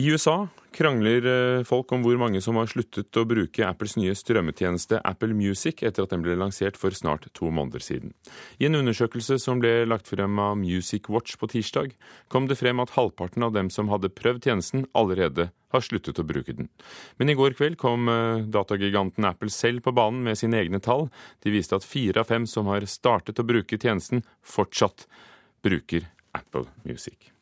I 0.00 0.06
USA 0.08 0.48
krangler 0.72 1.26
eh, 1.28 1.62
folk 1.68 1.90
om 1.92 2.00
hvor 2.00 2.16
mange 2.16 2.40
som 2.40 2.56
har 2.56 2.68
sluttet 2.70 3.16
å 3.20 3.24
bruke 3.28 3.66
Apples 3.66 3.98
nye 3.98 4.14
strømmetjeneste 4.16 5.00
Apple 5.04 5.34
Music 5.36 5.82
etter 5.84 6.06
at 6.06 6.12
den 6.14 6.22
ble 6.24 6.36
lansert 6.40 6.78
for 6.80 6.94
snart 6.96 7.26
to 7.36 7.50
måneder 7.52 7.82
siden. 7.84 8.14
I 8.56 8.68
en 8.70 8.78
undersøkelse 8.78 9.36
som 9.42 9.60
ble 9.60 9.82
lagt 9.90 10.08
frem 10.08 10.38
av 10.40 10.54
Music 10.56 11.10
Watch 11.12 11.34
på 11.36 11.50
tirsdag, 11.52 11.92
kom 12.32 12.46
det 12.48 12.56
frem 12.56 12.80
at 12.80 12.94
halvparten 12.94 13.44
av 13.44 13.52
dem 13.56 13.68
som 13.74 13.90
hadde 13.92 14.12
prøvd 14.14 14.46
tjenesten, 14.48 14.86
allerede 14.96 15.50
har 15.74 15.84
sluttet 15.84 16.22
å 16.22 16.24
bruke 16.30 16.54
den. 16.56 16.70
Men 17.20 17.34
i 17.34 17.36
går 17.36 17.58
kveld 17.58 17.76
kom 17.82 18.08
eh, 18.08 18.46
datagiganten 18.56 19.26
Apple 19.28 19.52
selv 19.52 19.84
på 19.84 19.92
banen 19.98 20.22
med 20.30 20.40
sine 20.40 20.62
egne 20.62 20.80
tall. 20.80 21.10
De 21.44 21.52
viste 21.52 21.76
at 21.76 21.84
fire 21.84 22.22
av 22.22 22.30
fem 22.30 22.48
som 22.48 22.70
har 22.72 22.88
startet 22.88 23.42
å 23.42 23.46
bruke 23.52 23.76
tjenesten, 23.76 24.24
fortsatt 24.40 25.04
bruker 25.66 26.08
Apple 26.38 26.70
Music. 26.88 27.34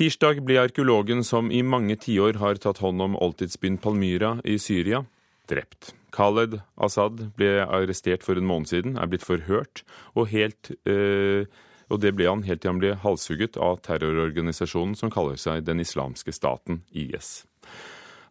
Tirsdag 0.00 0.38
ble 0.48 0.54
arkeologen 0.56 1.20
som 1.20 1.50
i 1.52 1.58
mange 1.60 1.92
tiår 2.00 2.38
har 2.40 2.56
tatt 2.56 2.78
hånd 2.80 3.02
om 3.04 3.18
oldtidsbyen 3.20 3.74
Palmyra 3.84 4.30
i 4.48 4.54
Syria, 4.56 5.02
drept. 5.44 5.90
Khaled 6.16 6.54
Assad 6.80 7.18
ble 7.36 7.66
arrestert 7.66 8.24
for 8.24 8.40
en 8.40 8.48
måned 8.48 8.70
siden, 8.70 8.94
er 8.96 9.10
blitt 9.12 9.26
forhørt, 9.28 9.82
og, 10.14 10.30
helt, 10.32 10.70
øh, 10.88 11.44
og 11.92 12.00
det 12.00 12.14
ble 12.16 12.30
han 12.30 12.46
helt 12.48 12.64
til 12.64 12.72
han 12.72 12.80
ble 12.80 12.94
halshugget 13.02 13.60
av 13.60 13.82
terrororganisasjonen 13.84 14.96
som 14.96 15.12
kaller 15.12 15.36
seg 15.36 15.68
Den 15.68 15.84
islamske 15.84 16.32
staten, 16.32 16.80
IS. 16.96 17.44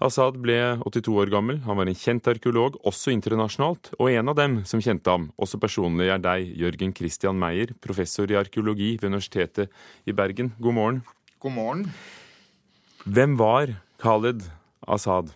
Assad 0.02 0.42
ble 0.42 0.58
82 0.82 1.14
år 1.22 1.30
gammel, 1.30 1.62
han 1.68 1.78
var 1.78 1.86
en 1.86 2.02
kjent 2.02 2.32
arkeolog, 2.34 2.82
også 2.82 3.14
internasjonalt, 3.14 3.92
og 4.00 4.10
en 4.10 4.34
av 4.34 4.42
dem 4.42 4.58
som 4.66 4.82
kjente 4.82 5.14
ham, 5.14 5.30
også 5.38 5.62
personlig, 5.62 6.10
er 6.10 6.24
deg, 6.24 6.50
Jørgen 6.58 6.98
Christian 6.98 7.38
Meyer, 7.38 7.78
professor 7.78 8.26
i 8.26 8.42
arkeologi 8.42 8.96
ved 8.98 9.12
Universitetet 9.12 9.70
i 10.10 10.18
Bergen. 10.18 10.56
God 10.58 10.80
morgen. 10.82 11.02
Godmorgen. 11.40 11.94
Hvem 13.06 13.40
var 13.40 13.68
Khaled 14.02 14.42
Assad? 14.88 15.30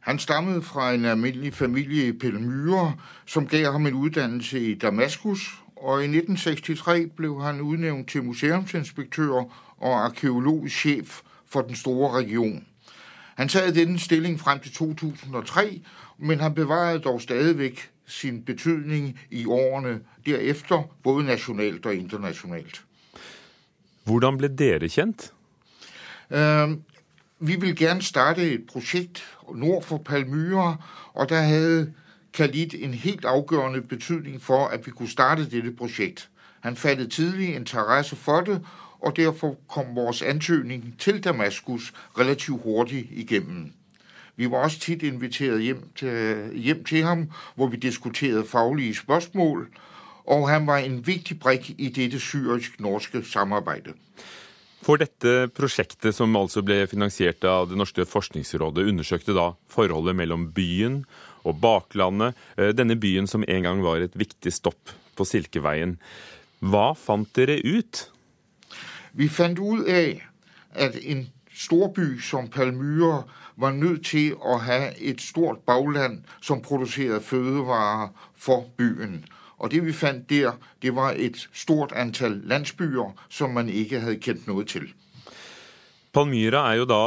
Han 0.00 0.18
stammede 0.18 0.62
fra 0.62 0.92
en 0.94 1.04
almindelig 1.04 1.54
familie 1.54 2.06
i 2.06 2.12
Pelmyre, 2.12 2.94
som 3.26 3.46
gav 3.46 3.72
ham 3.72 3.86
en 3.86 3.94
uddannelse 3.94 4.60
i 4.60 4.74
Damaskus. 4.74 5.40
Og 5.76 6.00
i 6.00 6.04
1963 6.04 7.10
ble 7.16 7.42
han 7.42 7.60
udnævnt 7.60 8.08
til 8.08 8.24
museumsinspektør 8.24 9.44
og 9.78 10.04
arkeologisk 10.04 10.76
sjef 10.76 11.20
for 11.46 11.60
den 11.60 11.76
store 11.76 12.10
region. 12.10 12.64
Han 13.36 13.48
sad 13.48 13.68
i 13.76 13.80
denne 13.80 13.98
stilling 13.98 14.40
frem 14.40 14.60
til 14.60 14.72
2003, 14.72 15.80
men 16.18 16.40
han 16.40 16.54
bevarede 16.54 16.98
dog 16.98 17.20
stadigvæk 17.20 17.90
sin 18.06 18.42
betydning 18.42 19.20
i 19.30 19.46
årene 19.46 20.00
derefter, 20.26 20.82
både 21.02 21.24
nasjonalt 21.24 21.86
og 21.86 21.94
internasjonalt. 21.94 22.84
Hvordan 24.04 24.38
ble 24.38 24.48
dere 24.48 24.88
kjent? 24.88 25.32
Vi 27.40 27.56
ville 27.56 27.76
gerne 27.76 28.02
starte 28.02 28.52
et 28.52 28.66
projekt 28.66 29.24
nord 29.54 29.82
for 29.82 29.98
Palmyra, 29.98 30.76
og 31.14 31.28
der 31.28 31.40
hadde 31.40 31.92
Khalid 32.32 32.74
en 32.74 32.94
helt 32.94 33.24
afgørende 33.24 33.82
betydning 33.82 34.42
for 34.42 34.66
at 34.66 34.86
vi 34.86 34.90
kunne 34.90 35.08
starte 35.08 35.50
dette 35.50 35.72
projekt. 35.72 36.28
Han 36.60 36.76
fattet 36.76 37.12
tidlig 37.12 37.54
interesse 37.54 38.16
for 38.16 38.40
det, 38.40 38.60
og 39.00 39.16
derfor 39.16 39.56
kom 39.68 39.86
vores 39.94 40.22
ansøgning 40.22 40.94
til 40.98 41.24
Damaskus 41.24 41.92
relativt 42.18 42.62
hurtig 42.62 43.08
igennem. 43.12 43.72
Vi 44.36 44.50
var 44.50 44.56
også 44.56 44.80
tit 44.80 45.02
inviteret 45.02 45.62
hjem 45.62 45.88
til, 45.96 46.50
hjem 46.54 46.84
til 46.84 47.02
ham, 47.02 47.30
hvor 47.54 47.66
vi 47.66 47.76
diskuterede 47.76 48.46
faglige 48.46 48.94
spørsmål, 48.94 49.68
og 50.26 50.48
han 50.48 50.66
var 50.66 50.76
en 50.76 51.06
viktig 51.06 51.40
brik 51.40 51.70
i 51.78 51.88
dette 51.88 52.20
syrisk-norske 52.20 53.24
samarbeidet. 53.24 53.94
For 54.84 55.00
dette 55.00 55.46
prosjektet, 55.56 56.12
som 56.12 56.34
altså 56.36 56.60
ble 56.64 56.82
finansiert 56.90 57.44
av 57.48 57.70
Det 57.70 57.78
norske 57.78 58.04
forskningsrådet, 58.04 58.84
undersøkte 58.90 59.32
da 59.36 59.54
forholdet 59.72 60.16
mellom 60.18 60.50
byen 60.52 61.04
og 61.44 61.56
baklandet, 61.60 62.34
eh, 62.56 62.72
denne 62.76 62.96
byen 62.96 63.26
som 63.26 63.44
en 63.48 63.62
gang 63.62 63.80
var 63.82 64.00
et 64.04 64.16
viktig 64.16 64.52
stopp 64.52 64.92
på 65.16 65.24
Silkeveien. 65.24 65.96
Hva 66.60 66.94
fant 66.96 67.28
dere 67.32 67.56
ut? 67.64 68.10
Vi 69.14 69.28
fant 69.28 69.58
ut 69.58 69.88
av 69.88 70.20
at 70.74 70.96
en 70.96 71.30
storby 71.54 72.20
som 72.20 72.48
Palmyra 72.48 73.24
var 73.56 73.72
nødt 73.72 74.04
til 74.10 74.34
å 74.34 74.58
ha 74.58 74.90
et 74.98 75.20
stort 75.20 75.64
bagland 75.64 76.24
som 76.42 76.60
produserte 76.60 77.22
fødevarer 77.22 78.10
for 78.34 78.66
byen. 78.76 79.24
Og 79.58 79.70
det 79.70 79.84
vi 79.86 79.94
fant 79.94 80.26
der, 80.30 80.58
det 80.82 80.94
var 80.96 81.14
et 81.14 81.38
stort 81.52 81.94
antall 81.96 82.40
landsbyer 82.50 83.14
som 83.30 83.54
man 83.54 83.70
ikke 83.70 84.02
hadde 84.04 84.20
kjent 84.22 84.48
noe 84.50 84.66
til. 84.68 84.88
Palmyra 86.14 86.68
er 86.70 86.82
jo 86.82 86.88
da 86.90 87.02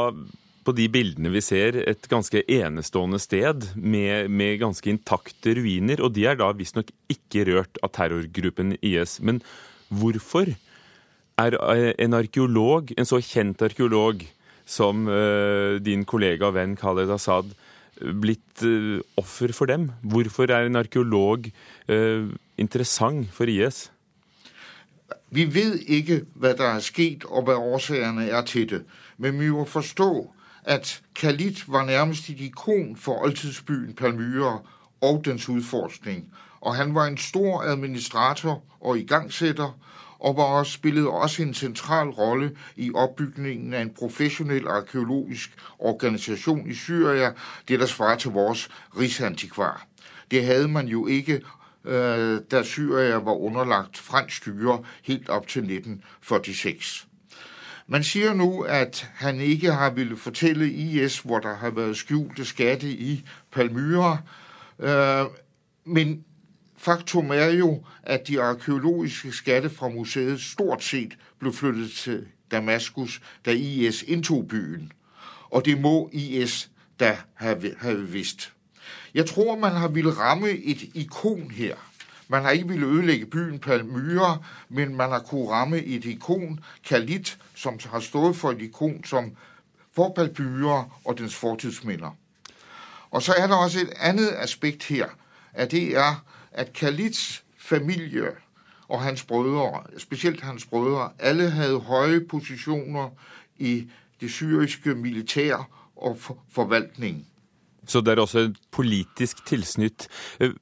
på 0.68 0.74
de 0.76 0.84
bildene 0.92 1.30
vi 1.32 1.40
ser, 1.40 1.78
et 1.88 2.08
ganske 2.12 2.42
enestående 2.44 3.20
sted 3.22 3.70
med, 3.74 4.28
med 4.28 4.58
ganske 4.60 4.90
intakte 4.92 5.54
ruiner. 5.56 6.02
Og 6.04 6.12
de 6.16 6.26
er 6.28 6.36
da 6.36 6.50
visstnok 6.56 6.90
ikke 7.08 7.46
rørt 7.48 7.80
av 7.80 7.94
terrorgruppen 7.96 8.74
IS. 8.84 9.16
Men 9.24 9.40
hvorfor 9.88 10.52
er 11.40 11.56
en 11.96 12.18
arkeolog, 12.18 12.92
en 12.98 13.08
så 13.08 13.22
kjent 13.24 13.64
arkeolog 13.64 14.26
som 14.68 15.06
uh, 15.08 15.80
din 15.80 16.04
kollega 16.04 16.50
og 16.50 16.58
venn 16.58 16.76
Khaled 16.76 17.14
Assad, 17.16 17.54
blitt 18.00 18.62
uh, 18.64 19.00
offer 19.16 19.52
for 19.52 19.66
dem? 19.66 19.90
Hvorfor 20.02 20.50
er 20.50 20.66
en 20.66 20.76
arkeolog 20.76 21.50
uh, 21.88 22.28
interessant 22.58 23.28
for 23.32 23.44
IS? 23.44 23.90
Vi 25.30 25.44
vet 25.54 25.82
ikke 25.86 26.22
hva 26.34 26.52
der 26.56 26.74
er 26.78 26.84
skjedd 26.84 27.24
og 27.28 27.48
hva 27.48 27.56
årsakene 27.60 28.28
er 28.28 28.42
til 28.48 28.68
det. 28.70 28.82
Men 29.18 29.40
vi 29.40 29.50
må 29.50 29.64
forstå 29.64 30.10
at 30.64 31.00
Khalid 31.14 31.64
var 31.68 31.84
nærmest 31.84 32.28
et 32.30 32.40
ikon 32.40 32.96
for 32.96 33.24
oldtidsbyen 33.24 33.94
Palmyra 33.94 34.58
og 35.00 35.24
dens 35.24 35.48
utforskning. 35.48 36.28
Og 36.60 36.76
han 36.76 36.94
var 36.94 37.06
en 37.06 37.16
stor 37.16 37.62
administrator 37.62 38.62
og 38.80 38.98
igangsetter, 38.98 39.78
og 40.20 40.36
var 40.36 40.62
spillede 40.62 41.08
også 41.08 41.42
en 41.42 41.54
central 41.54 42.08
rolle 42.08 42.56
i 42.76 42.90
opbygningen 42.94 43.74
av 43.74 43.80
en 43.80 43.90
professionel 43.90 44.68
arkeologisk 44.68 45.50
organisasjon 45.78 46.70
i 46.70 46.74
Syria, 46.74 47.32
det 47.68 47.80
der 47.80 47.86
svarer 47.86 48.16
til 48.16 48.30
vår 48.30 48.56
riksantikvar. 49.00 49.86
Det 50.30 50.44
hadde 50.44 50.68
man 50.68 50.86
jo 50.88 51.06
ikke 51.06 51.40
øh, 51.84 52.40
da 52.50 52.62
Syria 52.62 53.16
var 53.16 53.32
underlagt 53.34 53.98
fransk 53.98 54.36
styre 54.36 54.82
helt 55.02 55.28
opp 55.28 55.46
til 55.46 55.62
1946. 55.62 57.08
Man 57.86 58.04
sier 58.04 58.34
nå 58.34 58.60
at 58.68 59.10
han 59.14 59.40
ikke 59.40 59.72
har 59.72 59.90
ville 59.90 60.16
fortelle 60.16 60.72
IS 60.72 61.18
hvor 61.18 61.38
der 61.38 61.54
har 61.54 61.70
vært 61.70 61.96
skjulte 61.96 62.44
skatter 62.44 62.88
i 62.88 63.24
Palmyra. 63.52 64.18
Øh, 64.78 65.26
men 65.84 66.24
faktum 66.78 67.30
er 67.30 67.50
jo 67.50 67.82
at 68.02 68.28
de 68.28 68.42
arkeologiske 68.42 69.32
skatter 69.32 69.68
fra 69.68 69.88
museet 69.88 70.40
stort 70.40 70.84
sett 70.84 71.18
ble 71.38 71.52
flyttet 71.52 71.90
til 71.90 72.26
Damaskus 72.50 73.20
da 73.44 73.52
IS 73.52 74.02
inntok 74.06 74.48
byen. 74.48 74.92
Og 75.50 75.64
det 75.64 75.80
må 75.80 76.10
IS 76.12 76.70
da 77.00 77.16
have 77.34 78.06
visst. 78.12 78.52
Jeg 79.14 79.26
tror 79.26 79.56
man 79.56 79.72
har 79.72 79.88
ville 79.88 80.10
ramme 80.10 80.50
et 80.50 80.82
ikon 80.94 81.50
her. 81.50 81.74
Man 82.28 82.42
har 82.42 82.50
ikke 82.50 82.68
ville 82.68 82.86
ødelegge 82.86 83.26
byen 83.26 83.58
Palmyra, 83.58 84.38
men 84.68 84.96
man 84.96 85.10
har 85.10 85.18
kunnet 85.18 85.50
ramme 85.50 85.78
et 85.78 86.04
ikon, 86.04 86.60
Kalit, 86.88 87.38
som 87.54 87.78
har 87.90 88.00
stået 88.00 88.36
for 88.36 88.50
et 88.50 88.62
ikon 88.62 89.04
som 89.04 89.36
for 89.92 90.12
Palmyra 90.16 90.84
og 91.04 91.18
dens 91.18 91.34
fortidsminder. 91.34 92.10
Og 93.10 93.22
så 93.22 93.34
er 93.38 93.46
der 93.46 93.54
også 93.54 93.80
et 93.80 93.92
annet 94.00 94.32
aspekt 94.36 94.84
her, 94.84 95.06
at 95.52 95.70
det 95.70 95.96
er 95.96 96.24
at 96.58 96.72
Khalids 96.74 97.44
familie 97.58 98.34
og 98.88 99.02
hans 99.02 99.24
brødre, 99.24 99.84
spesielt 99.98 100.40
hans 100.40 100.66
brødre, 100.66 101.10
alle 101.18 101.50
hadde 101.50 101.80
høye 101.86 102.20
posisjoner 102.26 103.10
i 103.58 103.86
det 104.20 104.30
syriske 104.30 104.94
militær 104.94 105.68
og 105.96 106.18
forvaltning. 106.50 107.26
Så 107.86 108.00
det 108.00 108.12
er 108.12 108.20
også 108.20 108.38
et 108.38 108.56
politisk 108.70 109.46
tilsnitt. 109.46 110.08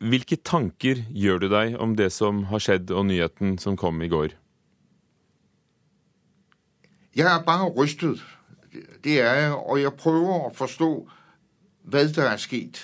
Hvilke 0.01 0.37
tanker 0.37 1.01
gjør 1.11 1.39
du 1.43 1.49
deg 1.51 1.75
om 1.83 1.97
det 1.99 2.13
som 2.15 2.45
har 2.53 2.63
skjedd 2.63 2.91
og 2.95 3.09
nyheten 3.09 3.57
som 3.59 3.77
kom 3.77 4.03
i 4.03 4.09
går? 4.09 4.37
Jeg 7.17 7.27
er 7.27 7.43
bare 7.43 7.71
rystet. 7.73 8.23
Det 9.05 9.21
er 9.21 9.35
jeg. 9.35 9.53
Og 9.55 9.81
jeg 9.83 9.93
prøver 9.99 10.47
å 10.47 10.53
forstå 10.55 10.91
hva 11.89 12.05
det 12.05 12.29
er 12.29 12.39
skjedd. 12.43 12.83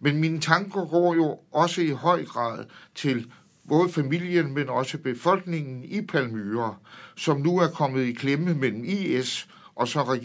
Men 0.00 0.20
mine 0.20 0.40
tanker 0.40 0.84
går 0.84 1.14
jo 1.14 1.38
også 1.52 1.82
i 1.82 1.90
høy 1.90 2.24
grad 2.24 2.64
til 2.94 3.26
både 3.68 3.92
familien, 3.92 4.54
men 4.54 4.68
også 4.68 4.98
befolkningen 4.98 5.84
i 5.84 6.02
Palmyra, 6.02 6.74
som 7.16 7.40
nå 7.40 7.58
er 7.58 7.68
kommet 7.68 8.06
i 8.06 8.12
klemme 8.12 8.54
mellom 8.54 8.84
IS 8.84 9.48
og 9.76 9.88
så 9.88 10.18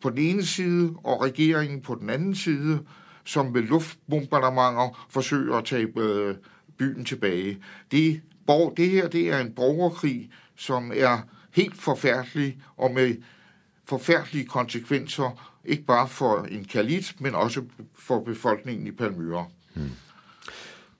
på 0.00 0.10
den 0.10 0.18
ene 0.18 0.46
side 0.46 0.94
og 1.04 1.22
regjeringen 1.22 1.80
på 1.80 1.94
den 1.94 2.10
andre 2.10 2.36
side, 2.36 2.78
som 3.24 3.46
med 3.46 3.62
luftbombardementer 3.62 5.06
forsøger 5.10 5.56
å 5.58 5.60
ta 5.60 5.80
øh, 5.80 6.36
byen 6.78 7.04
tilbake. 7.04 7.58
Det, 7.90 8.20
det 8.76 8.88
her 8.88 9.08
det 9.08 9.32
er 9.32 9.40
en 9.40 9.52
borgerkrig 9.52 10.30
som 10.56 10.92
er 10.94 11.26
helt 11.52 11.76
forferdelig, 11.76 12.58
og 12.76 12.94
med 12.94 13.16
forferdelige 13.88 14.48
konsekvenser, 14.48 15.32
ikke 15.64 15.88
bare 15.88 16.08
for 16.08 16.46
en 16.50 16.64
kalit, 16.64 17.14
men 17.20 17.34
også 17.34 17.64
for 17.94 18.20
befolkningen 18.24 18.86
i 18.86 18.92
Palmyra. 18.92 19.46
Mm. 19.74 19.96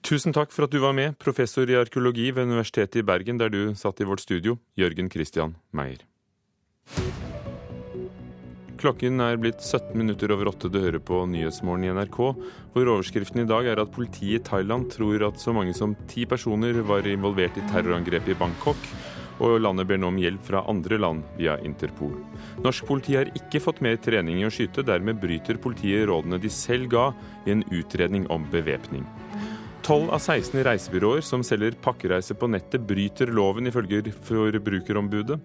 Tusen 0.03 0.33
takk 0.33 0.53
for 0.55 0.65
at 0.65 0.73
du 0.73 0.79
var 0.79 0.95
med, 0.95 1.17
professor 1.19 1.69
i 1.69 1.75
arkeologi 1.75 2.29
ved 2.31 2.47
Universitetet 2.47 3.01
i 3.01 3.05
Bergen, 3.05 3.39
der 3.39 3.51
du 3.51 3.75
satt 3.75 3.99
i 3.99 4.07
vårt 4.07 4.23
studio, 4.23 4.57
Jørgen 4.79 5.11
Christian 5.11 5.57
Meyer. 5.75 6.05
Klokken 8.79 9.19
er 9.19 9.35
blitt 9.35 9.59
17 9.59 9.91
minutter 9.99 10.31
over 10.31 10.53
åtte. 10.53 10.69
Du 10.71 10.77
hører 10.79 11.01
på 11.03 11.25
Nyhetsmorgen 11.27 11.83
i 11.83 11.91
NRK, 11.91 12.19
hvor 12.71 12.91
overskriften 12.93 13.43
i 13.43 13.49
dag 13.49 13.67
er 13.67 13.81
at 13.83 13.91
politiet 13.91 14.39
i 14.39 14.43
Thailand 14.47 14.87
tror 14.93 15.25
at 15.27 15.41
så 15.41 15.51
mange 15.55 15.75
som 15.75 15.97
ti 16.07 16.23
personer 16.23 16.79
var 16.87 17.07
involvert 17.07 17.59
i 17.59 17.65
terrorangrepet 17.73 18.31
i 18.31 18.39
Bangkok, 18.39 18.79
og 19.39 19.59
landet 19.63 19.87
ber 19.89 19.99
nå 19.99 20.11
om 20.11 20.19
hjelp 20.19 20.43
fra 20.45 20.63
andre 20.71 20.99
land 20.99 21.23
via 21.39 21.57
Interpol. 21.65 22.17
Norsk 22.63 22.87
politi 22.89 23.15
har 23.17 23.31
ikke 23.37 23.61
fått 23.63 23.81
mer 23.85 23.99
trening 24.03 24.41
i 24.41 24.47
å 24.47 24.53
skyte, 24.53 24.85
dermed 24.85 25.21
bryter 25.21 25.59
politiet 25.61 26.07
rådene 26.09 26.41
de 26.41 26.51
selv 26.53 26.91
ga 26.91 27.09
i 27.47 27.55
en 27.55 27.65
utredning 27.71 28.27
om 28.33 28.45
bevæpning. 28.51 29.07
12 29.89 30.09
av 30.13 30.19
16 30.19 30.59
reisebyråer 30.67 31.23
som 31.25 31.41
selger 31.45 31.73
pakkereise 31.81 32.35
på 32.37 32.49
nettet, 32.51 32.83
bryter 32.85 33.31
loven, 33.33 33.71
ifølge 33.71 34.11
Forbrukerombudet. 34.27 35.39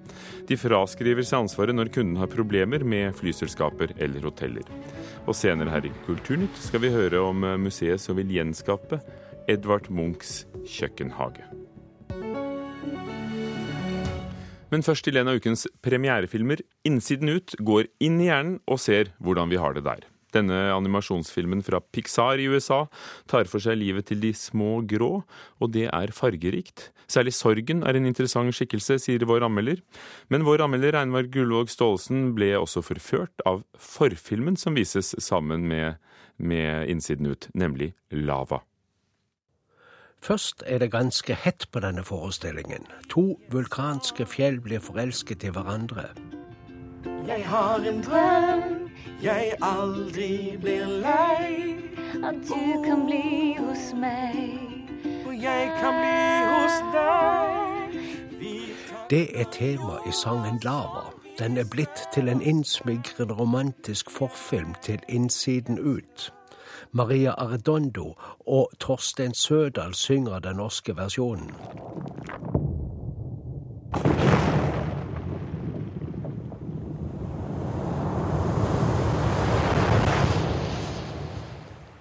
De 0.48 0.58
fraskriver 0.60 1.24
seg 1.24 1.46
ansvaret 1.46 1.76
når 1.76 1.92
kunden 1.94 2.20
har 2.20 2.28
problemer 2.28 2.84
med 2.84 3.14
flyselskaper 3.16 3.94
eller 3.96 4.28
hoteller. 4.28 4.68
Og 5.24 5.38
senere 5.38 5.72
her 5.72 5.88
i 5.88 5.94
Kulturnytt 6.04 6.60
skal 6.60 6.84
vi 6.84 6.92
høre 6.92 7.24
om 7.24 7.46
museet 7.64 8.02
som 8.04 8.20
vil 8.20 8.36
gjenskape 8.36 9.00
Edvard 9.48 9.88
Munchs 9.88 10.42
kjøkkenhage. 10.76 11.63
Men 14.74 14.82
først 14.82 15.06
til 15.06 15.20
en 15.20 15.28
av 15.30 15.38
ukens 15.38 15.68
premierefilmer. 15.86 16.58
'Innsiden 16.82 17.30
ut' 17.30 17.54
går 17.62 17.86
inn 18.02 18.18
i 18.18 18.26
hjernen 18.26 18.56
og 18.66 18.80
ser 18.82 19.12
hvordan 19.22 19.52
vi 19.52 19.60
har 19.62 19.76
det 19.76 19.84
der. 19.86 20.02
Denne 20.34 20.56
animasjonsfilmen 20.74 21.62
fra 21.62 21.78
Pixar 21.78 22.42
i 22.42 22.48
USA 22.50 22.80
tar 23.30 23.46
for 23.46 23.62
seg 23.62 23.78
livet 23.78 24.08
til 24.10 24.18
de 24.18 24.32
små 24.34 24.82
grå, 24.82 25.22
og 25.62 25.72
det 25.76 25.86
er 25.86 26.10
fargerikt. 26.10 26.90
Særlig 27.06 27.36
sorgen 27.38 27.86
er 27.86 27.94
en 27.94 28.10
interessant 28.10 28.50
skikkelse, 28.50 28.98
sier 28.98 29.22
vår 29.30 29.46
anmelder. 29.46 29.78
Men 30.26 30.42
vår 30.42 30.66
anmelder 30.66 30.98
Einvar 30.98 31.30
Gullvåg 31.30 31.70
Staalesen 31.70 32.32
ble 32.34 32.56
også 32.58 32.82
forført 32.82 33.46
av 33.46 33.62
forfilmen 33.78 34.58
som 34.58 34.74
vises 34.74 35.14
sammen 35.22 35.68
med, 35.70 36.02
med 36.42 36.90
Innsiden 36.90 37.30
ut, 37.30 37.46
nemlig 37.54 37.94
Lava. 38.10 38.64
Først 40.24 40.62
er 40.66 40.78
det 40.78 40.90
ganske 40.90 41.34
hett 41.34 41.66
på 41.72 41.80
denne 41.84 42.04
forestillingen. 42.04 42.86
To 43.12 43.40
vulkanske 43.52 44.24
fjell 44.26 44.60
blir 44.60 44.80
forelsket 44.80 45.44
i 45.44 45.50
hverandre. 45.52 46.06
Jeg 47.28 47.44
har 47.44 47.84
en 47.84 48.00
drøm 48.02 48.88
jeg 49.22 49.52
aldri 49.60 50.56
blir 50.60 50.86
lei. 50.86 51.76
At 52.24 52.34
du 52.48 52.82
kan 52.84 53.04
bli 53.06 53.56
hos 53.58 53.92
meg. 54.00 54.36
Og 55.26 55.34
jeg 55.42 55.70
kan 55.80 56.00
bli 56.00 56.24
hos 56.52 56.78
deg. 56.94 57.98
Det 59.10 59.40
er 59.40 59.44
tema 59.52 59.98
i 60.08 60.12
sangen 60.12 60.60
'Lava'. 60.64 61.12
Den 61.38 61.56
er 61.56 61.64
blitt 61.70 62.08
til 62.14 62.28
en 62.28 62.42
innsmigrende 62.42 63.34
romantisk 63.34 64.10
forfilm 64.10 64.74
til 64.82 65.00
innsiden 65.08 65.78
ut. 65.78 66.32
Maria 66.96 67.30
Arredondo 67.30 68.14
og 68.46 68.70
Torstein 68.80 69.34
Sødal 69.34 69.94
synger 69.94 70.38
den 70.38 70.56
norske 70.56 70.96
versjonen. 70.96 71.50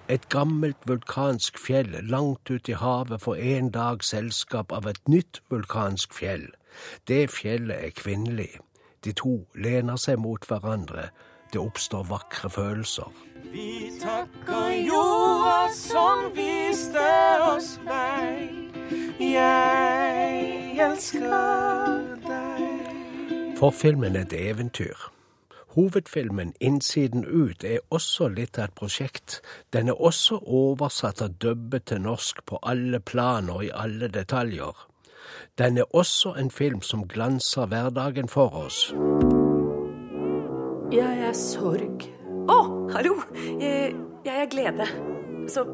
Et 0.08 0.28
gammelt 0.28 0.76
vulkansk 0.86 1.58
fjell 1.58 1.90
langt 2.02 2.50
ute 2.50 2.72
i 2.72 2.78
havet 2.78 3.22
får 3.22 3.34
en 3.34 3.70
dag 3.74 4.04
selskap 4.04 4.72
av 4.72 4.86
et 4.86 5.08
nytt 5.08 5.42
vulkansk 5.50 6.14
fjell. 6.14 6.46
Det 7.08 7.30
fjellet 7.34 7.82
er 7.82 7.90
kvinnelig. 7.98 8.52
De 9.04 9.12
to 9.12 9.40
lener 9.58 9.98
seg 9.98 10.22
mot 10.22 10.46
hverandre. 10.46 11.08
Det 11.50 11.58
oppstår 11.58 12.06
vakre 12.14 12.50
følelser. 12.50 13.33
Vi 13.52 13.92
takker 14.02 14.70
jorda 14.86 15.68
som 15.74 16.30
viste 16.34 17.08
oss 17.54 17.78
vei. 17.86 18.50
Jeg 19.18 20.78
elsker 20.80 21.28
deg. 22.26 22.94
For 23.58 23.70
filmen 23.70 24.16
er 24.16 24.26
et 24.26 24.32
eventyr. 24.38 25.10
Hovedfilmen 25.74 26.52
Innsiden 26.60 27.24
ut 27.26 27.64
er 27.64 27.80
også 27.90 28.28
litt 28.30 28.58
av 28.58 28.68
et 28.68 28.74
prosjekt. 28.78 29.40
Den 29.74 29.88
er 29.90 29.98
også 29.98 30.38
oversatt 30.46 31.22
og 31.22 31.38
dubbet 31.42 31.88
til 31.90 32.02
norsk 32.04 32.44
på 32.46 32.60
alle 32.62 33.00
plan 33.00 33.50
og 33.50 33.64
i 33.66 33.72
alle 33.74 34.08
detaljer. 34.08 34.86
Den 35.58 35.78
er 35.78 35.90
også 35.90 36.34
en 36.38 36.50
film 36.50 36.82
som 36.82 37.08
glanser 37.08 37.66
hverdagen 37.66 38.28
for 38.28 38.54
oss. 38.54 38.92
Jeg 40.94 41.26
er 41.26 41.34
sorg. 41.34 42.06
Å, 42.44 42.54
oh, 42.54 42.73
hallo! 42.92 43.22
Jeg, 43.60 43.94
jeg 44.24 44.42
er 44.42 44.46
glede. 44.50 44.86
Så 45.48 45.64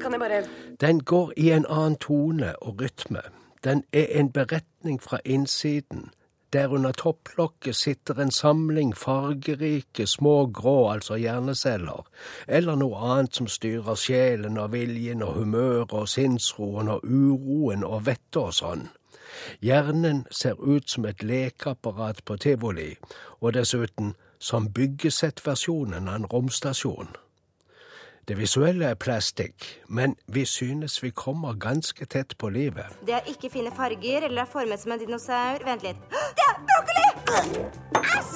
kan 0.00 0.12
jeg 0.12 0.20
bare 0.20 0.44
Den 0.80 1.04
går 1.04 1.32
i 1.36 1.50
en 1.50 1.66
annen 1.68 1.96
tone 1.96 2.62
og 2.62 2.80
rytme. 2.80 3.20
Den 3.64 3.84
er 3.92 4.06
en 4.10 4.32
beretning 4.32 5.02
fra 5.02 5.18
innsiden 5.24 6.10
der 6.52 6.68
under 6.68 6.92
topplokket 6.92 7.76
sitter 7.76 8.14
en 8.14 8.30
samling 8.30 8.96
fargerike 8.96 10.06
små 10.06 10.46
grå, 10.46 10.90
altså 10.92 11.14
hjerneceller, 11.14 12.06
eller 12.48 12.74
noe 12.74 12.96
annet 12.96 13.36
som 13.38 13.46
styrer 13.46 13.94
sjelen 13.94 14.58
og 14.58 14.72
viljen 14.72 15.22
og 15.22 15.36
humøret 15.38 15.92
og 15.92 16.08
sinnsroen 16.08 16.88
og 16.88 17.04
uroen 17.04 17.84
og 17.84 18.06
vettet 18.06 18.40
og 18.42 18.54
sånn. 18.54 18.88
Hjernen 19.62 20.24
ser 20.30 20.58
ut 20.58 20.90
som 20.90 21.06
et 21.06 21.22
lekeapparat 21.22 22.24
på 22.24 22.36
tivoli, 22.36 22.96
og 23.40 23.54
dessuten 23.54 24.16
som 24.40 24.72
byggesettversjonen 24.72 26.08
av 26.08 26.14
en 26.14 26.26
romstasjon. 26.32 27.08
Det 28.28 28.36
visuelle 28.38 28.84
er 28.92 28.98
plastikk, 29.00 29.64
men 29.88 30.14
vi 30.26 30.44
synes 30.46 31.02
vi 31.02 31.10
kommer 31.10 31.52
ganske 31.58 32.06
tett 32.06 32.38
på 32.38 32.48
livet. 32.48 32.86
Det 33.06 33.14
er 33.16 33.22
ikke 33.32 33.50
fine 33.50 33.72
farger 33.76 34.22
eller 34.28 34.42
er 34.44 34.52
formet 34.52 34.80
som 34.80 34.92
en 34.94 35.02
dinosaur. 35.02 35.64
Vent 35.66 35.82
litt. 35.88 36.00
Det 36.38 36.44
er 36.46 36.54
brokkoli! 36.70 37.08
Æsj! 38.04 38.30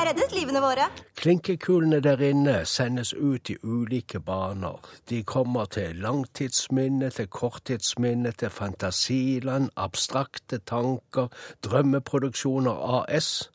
Jeg 0.00 0.08
reddet 0.08 0.32
livene 0.32 0.60
våre. 0.64 0.86
Klinkekulene 1.20 1.98
der 2.00 2.22
inne 2.24 2.54
sendes 2.64 3.10
ut 3.12 3.50
i 3.52 3.56
ulike 3.62 4.20
baner. 4.24 4.80
De 5.10 5.18
kommer 5.22 5.64
til 5.64 5.96
langtidsminne, 6.00 7.10
til 7.10 7.26
korttidsminne, 7.28 8.32
til 8.32 8.50
fantasiland, 8.50 9.68
abstrakte 9.76 10.58
tanker, 10.58 11.28
drømmeproduksjoner 11.64 13.04
AS. 13.04 13.50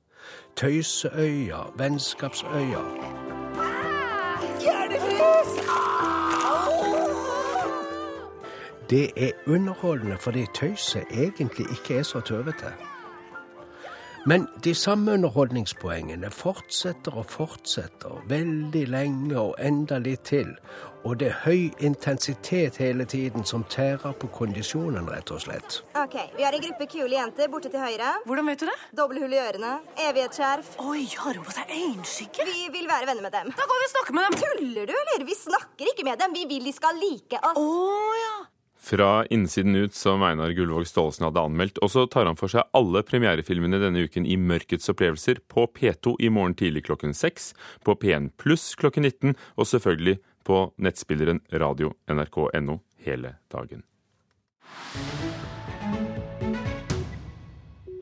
Tøyseøya, 0.55 1.65
Vennskapsøya. 1.77 2.83
Det 8.89 9.11
er 9.17 9.31
underholdende 9.47 10.17
fordi 10.17 10.45
tøyset 10.53 11.03
egentlig 11.11 11.65
ikke 11.71 11.97
er 11.97 12.03
så 12.03 12.19
tøvete. 12.19 12.94
Men 14.25 14.47
de 14.63 14.71
samme 14.75 15.13
underholdningspoengene 15.13 16.31
fortsetter 16.33 17.13
og 17.21 17.27
fortsetter 17.29 18.23
veldig 18.29 18.81
lenge 18.89 19.37
og 19.37 19.51
enda 19.61 19.99
litt 20.01 20.23
til. 20.25 20.55
Og 21.05 21.19
det 21.21 21.27
er 21.29 21.35
høy 21.43 21.67
intensitet 21.85 22.79
hele 22.81 23.05
tiden 23.05 23.45
som 23.45 23.61
tærer 23.69 24.15
på 24.17 24.25
kondisjonen, 24.33 25.05
rett 25.13 25.29
og 25.29 25.43
slett. 25.43 25.77
Ok, 26.01 26.17
Vi 26.37 26.41
har 26.41 26.57
en 26.57 26.63
gruppe 26.63 26.87
kule 26.89 27.13
jenter 27.13 27.51
borte 27.53 27.69
til 27.69 27.83
høyre. 27.85 28.15
Hvordan 28.25 28.49
vet 28.49 28.63
du 28.63 28.65
det? 28.71 28.79
Doble 28.97 29.21
hull 29.21 29.37
i 29.37 29.43
ørene, 29.43 29.75
evighetsskjerf. 30.07 30.73
Oi, 30.81 31.05
har 31.21 31.37
hun 31.37 31.45
på 31.45 31.53
seg 31.59 31.69
øyenskygge? 31.77 32.49
Vi 32.49 32.65
vil 32.79 32.89
være 32.89 33.11
venner 33.11 33.29
med 33.29 33.37
dem. 33.37 33.53
Da 33.53 33.69
går 33.69 33.83
vi 33.83 33.91
og 33.91 33.93
snakker 33.93 34.17
med 34.17 34.25
dem. 34.25 34.41
Tuller 34.41 34.89
du, 34.89 34.97
eller? 35.03 35.29
Vi 35.29 35.37
snakker 35.37 35.93
ikke 35.93 36.09
med 36.09 36.25
dem. 36.25 36.33
Vi 36.33 36.49
vil 36.49 36.65
de 36.65 36.73
skal 36.73 36.97
like 36.97 37.45
oss. 37.45 37.61
Oh, 37.61 38.17
ja 38.25 38.54
fra 38.85 39.25
innsiden 39.33 39.75
ut, 39.75 39.93
som 39.97 40.23
Einar 40.23 40.53
Gullvåg 40.53 40.85
Staalesen 40.87 41.25
hadde 41.27 41.41
anmeldt. 41.41 41.81
Og 41.81 41.91
så 41.93 42.05
tar 42.11 42.29
han 42.29 42.37
for 42.39 42.51
seg 42.51 42.67
alle 42.77 43.01
premierefilmene 43.07 43.81
denne 43.81 44.05
uken 44.05 44.27
i 44.29 44.37
Mørkets 44.37 44.91
opplevelser 44.93 45.41
på 45.51 45.65
P2 45.73 46.17
i 46.21 46.29
morgen 46.33 46.57
tidlig 46.59 46.85
klokken 46.89 47.15
6, 47.17 47.53
på 47.85 47.97
P1 48.01 48.31
pluss 48.41 48.73
klokken 48.79 49.07
19, 49.09 49.33
og 49.57 49.69
selvfølgelig 49.71 50.19
på 50.45 50.61
nettspilleren 50.77 51.41
radio 51.57 51.95
nrk.no 52.11 52.79
hele 53.07 53.35
dagen. 53.49 53.81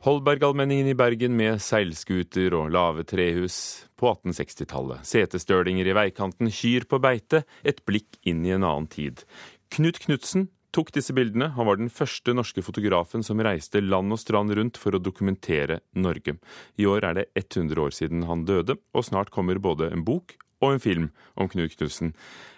Holbergallmenningen 0.04 0.90
i 0.90 0.96
Bergen 1.00 1.32
med 1.32 1.62
seilskuter 1.64 2.52
og 2.58 2.74
lave 2.76 3.06
trehus 3.08 3.54
på 3.96 4.10
1860-tallet. 4.12 5.00
Setestølinger 5.08 5.88
i 5.88 5.94
veikanten, 5.96 6.52
kyr 6.52 6.84
på 6.90 7.00
beite, 7.00 7.46
et 7.64 7.80
blikk 7.88 8.18
inn 8.28 8.44
i 8.44 8.52
en 8.52 8.66
annen 8.68 8.90
tid. 8.92 9.24
Knut 9.72 10.02
Knutsen 10.04 10.50
tok 10.74 10.90
disse 10.94 11.14
bildene. 11.14 11.52
Han 11.54 11.68
var 11.68 11.78
den 11.78 11.90
første 11.92 12.34
norske 12.34 12.62
fotografen 12.64 13.22
som 13.26 13.40
reiste 13.42 13.82
land 13.84 14.12
og 14.14 14.20
strand 14.20 14.54
rundt 14.58 14.80
for 14.80 14.96
å 14.96 15.02
dokumentere 15.02 15.80
Norge. 15.94 16.36
I 16.80 16.88
år 16.90 17.06
er 17.10 17.20
det 17.20 17.26
100 17.38 17.80
år 17.80 17.94
siden 17.94 18.26
han 18.28 18.46
døde, 18.48 18.78
og 18.94 19.06
snart 19.06 19.32
kommer 19.34 19.62
både 19.62 19.92
en 19.94 20.04
bok 20.06 20.36
og 20.64 20.74
en 20.74 20.82
film 20.82 21.10
om 21.36 21.48
Knut 21.50 21.76
Knutsen. 21.76 22.14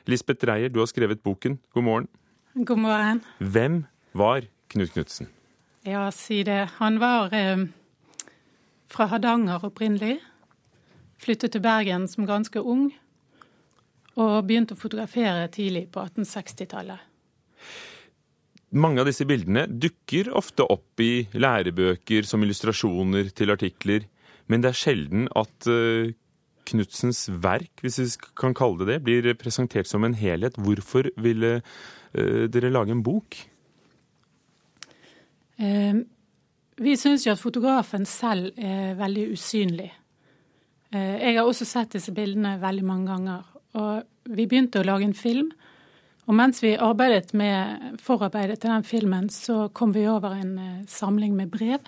Lisbeth 0.07 0.45
Dreyer, 0.45 0.71
du 0.73 0.81
har 0.81 0.91
skrevet 0.91 1.25
boken. 1.27 1.59
God 1.75 1.85
morgen. 1.85 2.09
God 2.55 2.81
morgen. 2.81 3.25
Hvem 3.39 3.85
var 4.17 4.47
Knut 4.73 4.95
Knutsen? 4.95 5.29
Ja, 5.87 6.09
si 6.11 6.43
det. 6.47 6.63
Han 6.79 7.01
var 7.03 7.35
eh, 7.35 7.67
fra 8.91 9.09
Hardanger 9.13 9.67
opprinnelig. 9.67 10.21
Flyttet 11.23 11.55
til 11.55 11.63
Bergen 11.65 12.09
som 12.09 12.27
ganske 12.29 12.61
ung. 12.61 12.89
Og 14.17 14.39
begynte 14.49 14.75
å 14.75 14.81
fotografere 14.81 15.51
tidlig 15.53 15.87
på 15.93 16.01
1860-tallet. 16.01 17.16
Mange 18.75 18.99
av 18.99 19.07
disse 19.07 19.25
bildene 19.29 19.67
dukker 19.71 20.33
ofte 20.35 20.65
opp 20.67 20.99
i 21.03 21.29
lærebøker 21.39 22.27
som 22.27 22.43
illustrasjoner 22.43 23.29
til 23.37 23.53
artikler, 23.55 24.09
men 24.51 24.63
det 24.63 24.73
er 24.73 24.79
sjelden 24.81 25.29
at 25.39 25.69
uh, 25.71 26.11
Knutsens 26.67 27.29
verk, 27.31 27.71
hvis 27.79 28.01
vi 28.03 28.07
kan 28.35 28.57
kalle 28.59 28.83
det 28.83 28.89
det, 28.91 29.03
blir 29.07 29.39
presentert 29.39 29.87
som 29.87 30.03
en 30.03 30.17
helhet. 30.19 30.59
Hvorfor 30.59 31.07
ville 31.23 31.61
uh, 31.61 32.45
dere 32.51 32.73
lage 32.75 32.91
en 32.91 33.05
bok? 33.07 33.39
Uh, 35.63 36.03
vi 36.83 36.97
syns 36.99 37.29
jo 37.29 37.37
at 37.37 37.43
fotografen 37.43 38.03
selv 38.11 38.51
er 38.59 38.99
veldig 38.99 39.31
usynlig. 39.33 39.93
Jeg 40.97 41.35
har 41.35 41.45
også 41.45 41.67
sett 41.67 41.97
disse 41.97 42.13
bildene 42.15 42.57
veldig 42.63 42.85
mange 42.87 43.09
ganger. 43.11 43.47
Og 43.81 44.35
vi 44.37 44.45
begynte 44.47 44.81
å 44.81 44.87
lage 44.87 45.09
en 45.09 45.17
film 45.17 45.49
og 46.27 46.35
mens 46.35 46.63
vi 46.63 46.75
arbeidet 46.75 47.35
med 47.39 47.99
forarbeidet 48.03 48.59
til 48.61 48.73
den 48.73 48.85
filmen, 48.85 49.29
så 49.31 49.69
kom 49.69 49.95
vi 49.95 50.09
over 50.11 50.35
en 50.35 50.59
eh, 50.59 50.87
samling 50.91 51.37
med 51.37 51.51
brev 51.51 51.79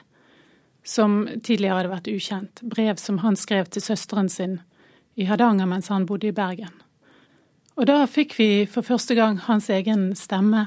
som 0.87 1.27
tidligere 1.43 1.83
hadde 1.83 1.93
vært 1.93 2.11
ukjent. 2.13 2.63
Brev 2.63 2.97
som 3.03 3.19
han 3.25 3.37
skrev 3.37 3.67
til 3.67 3.83
søsteren 3.83 4.31
sin 4.33 4.61
i 5.19 5.27
Hardanger 5.27 5.67
mens 5.67 5.91
han 5.91 6.07
bodde 6.07 6.31
i 6.31 6.37
Bergen. 6.37 6.73
Og 7.79 7.87
da 7.91 8.05
fikk 8.11 8.39
vi 8.39 8.67
for 8.71 8.87
første 8.87 9.15
gang 9.19 9.39
hans 9.43 9.69
egen 9.71 10.13
stemme. 10.19 10.67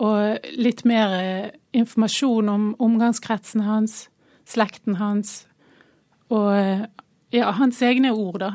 Og 0.00 0.48
litt 0.56 0.84
mer 0.88 1.12
eh, 1.20 1.52
informasjon 1.76 2.48
om 2.52 2.68
omgangskretsen 2.80 3.64
hans, 3.64 4.06
slekten 4.48 4.96
hans, 4.96 5.44
og 6.32 6.50
eh, 6.56 6.84
ja, 7.32 7.52
hans 7.56 7.80
egne 7.84 8.12
ord, 8.12 8.40
da. 8.42 8.50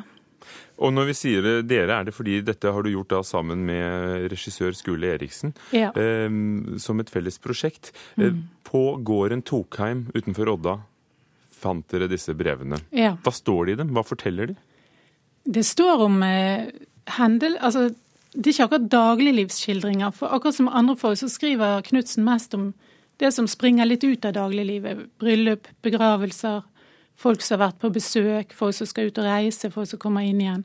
Og 0.81 0.93
når 0.95 1.11
vi 1.11 1.15
sier 1.17 1.49
dere, 1.67 1.99
er 1.99 2.07
det 2.07 2.15
fordi 2.15 2.39
dette 2.45 2.71
har 2.73 2.83
du 2.83 2.91
gjort 2.93 3.11
da 3.13 3.21
sammen 3.25 3.65
med 3.67 4.27
regissør 4.33 4.73
Skule 4.77 5.13
Eriksen 5.15 5.53
ja. 5.75 5.91
eh, 5.93 6.29
som 6.81 7.01
et 7.03 7.11
felles 7.13 7.37
prosjekt. 7.41 7.91
Eh, 8.17 8.31
mm. 8.31 8.41
På 8.67 8.85
gården 8.97 9.43
Tokheim 9.45 10.07
utenfor 10.15 10.55
Odda 10.55 10.79
fant 11.61 11.85
dere 11.93 12.09
disse 12.11 12.33
brevene. 12.37 12.79
Ja. 12.95 13.15
Hva 13.21 13.33
står 13.35 13.67
det 13.67 13.75
i 13.75 13.81
dem? 13.83 13.91
Hva 13.95 14.05
forteller 14.07 14.51
de? 14.51 14.57
Det 15.45 15.65
står 15.65 16.07
om 16.07 16.21
eh, 16.25 16.71
hendel... 17.17 17.57
Altså, 17.61 17.91
det 18.31 18.47
er 18.47 18.53
ikke 18.53 18.65
akkurat 18.69 18.91
dagliglivsskildringer. 18.93 20.13
For 20.15 20.31
akkurat 20.31 20.55
som 20.55 20.69
andre 20.71 20.95
folk 20.95 21.19
så 21.19 21.27
skriver 21.27 21.83
Knutsen 21.83 22.23
mest 22.23 22.53
om 22.55 22.69
det 23.19 23.33
som 23.35 23.47
springer 23.49 23.89
litt 23.89 24.05
ut 24.07 24.23
av 24.25 24.37
dagliglivet. 24.37 25.01
Bryllup, 25.19 25.67
begravelser, 25.83 26.63
folk 27.21 27.43
som 27.45 27.57
har 27.59 27.67
vært 27.67 27.81
på 27.83 27.91
besøk, 27.93 28.55
folk 28.57 28.75
som 28.77 28.89
skal 28.89 29.09
ut 29.09 29.19
og 29.21 29.27
reise, 29.27 29.71
folk 29.73 29.89
som 29.89 30.01
kommer 30.01 30.25
inn 30.25 30.41
igjen. 30.41 30.63